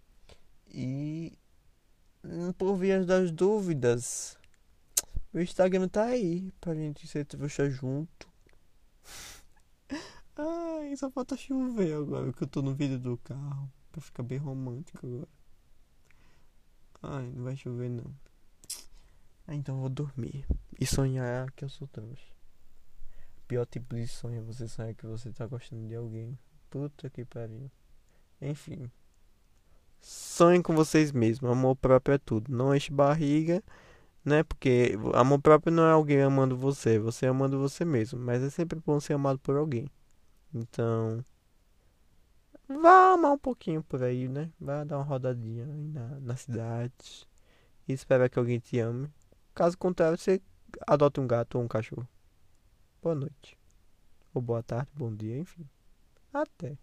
E 0.67 1.37
por 2.57 2.75
vias 2.75 3.05
das 3.05 3.31
dúvidas, 3.31 4.37
o 5.33 5.39
Instagram 5.39 5.87
tá 5.87 6.05
aí 6.05 6.51
pra 6.59 6.73
gente 6.73 7.07
ser 7.07 7.25
trouxa 7.25 7.69
junto. 7.69 8.27
Ai, 10.35 10.95
só 10.95 11.11
falta 11.11 11.35
chover 11.35 11.93
agora 11.93 12.31
que 12.31 12.43
eu 12.43 12.47
tô 12.47 12.61
no 12.61 12.73
vidro 12.73 12.97
do 12.97 13.17
carro. 13.17 13.71
Pra 13.91 14.01
ficar 14.01 14.23
bem 14.23 14.37
romântico 14.37 15.05
agora. 15.05 15.27
Ai, 17.01 17.31
não 17.35 17.43
vai 17.43 17.55
chover 17.55 17.89
não. 17.89 18.13
Ah, 19.47 19.55
então 19.55 19.75
eu 19.75 19.81
vou 19.81 19.89
dormir. 19.89 20.45
E 20.79 20.85
sonhar 20.85 21.51
que 21.51 21.65
eu 21.65 21.69
sou 21.69 21.87
trouxa. 21.87 22.33
Pior 23.47 23.65
tipo 23.65 23.95
de 23.95 24.07
sonho 24.07 24.39
é 24.39 24.41
você 24.41 24.67
sonhar 24.67 24.93
que 24.93 25.05
você 25.05 25.31
tá 25.31 25.47
gostando 25.47 25.87
de 25.87 25.95
alguém. 25.95 26.37
Puta 26.69 27.09
que 27.09 27.25
pariu. 27.25 27.71
Enfim. 28.39 28.91
Sonhem 29.99 30.61
com 30.61 30.75
vocês 30.75 31.11
mesmos. 31.11 31.49
Amor 31.49 31.75
próprio 31.75 32.13
é 32.13 32.17
tudo. 32.17 32.55
Não 32.55 32.75
enche 32.75 32.91
barriga, 32.91 33.63
né? 34.23 34.43
Porque 34.43 34.93
amor 35.13 35.39
próprio 35.41 35.73
não 35.73 35.83
é 35.83 35.91
alguém 35.91 36.21
amando 36.21 36.57
você, 36.57 36.95
é 36.95 36.99
você 36.99 37.25
amando 37.25 37.59
você 37.59 37.85
mesmo. 37.85 38.19
Mas 38.19 38.43
é 38.43 38.49
sempre 38.49 38.79
bom 38.79 38.99
ser 38.99 39.13
amado 39.13 39.39
por 39.39 39.55
alguém. 39.55 39.89
Então. 40.53 41.23
Vá 42.67 43.13
amar 43.13 43.31
um 43.31 43.37
pouquinho 43.37 43.83
por 43.83 44.03
aí, 44.03 44.27
né? 44.27 44.51
Vá 44.59 44.83
dar 44.83 44.97
uma 44.97 45.03
rodadinha 45.03 45.65
na, 45.65 46.19
na 46.19 46.35
cidade. 46.35 47.27
E 47.87 47.93
espera 47.93 48.29
que 48.29 48.37
alguém 48.37 48.59
te 48.59 48.79
ame. 48.79 49.09
Caso 49.55 49.77
contrário, 49.77 50.17
você 50.17 50.41
adota 50.87 51.19
um 51.19 51.27
gato 51.27 51.57
ou 51.57 51.63
um 51.63 51.67
cachorro. 51.67 52.07
Boa 53.01 53.15
noite. 53.15 53.57
Ou 54.33 54.41
boa 54.41 54.61
tarde, 54.61 54.91
bom 54.93 55.13
dia, 55.13 55.37
enfim. 55.39 55.67
Até. 56.31 56.77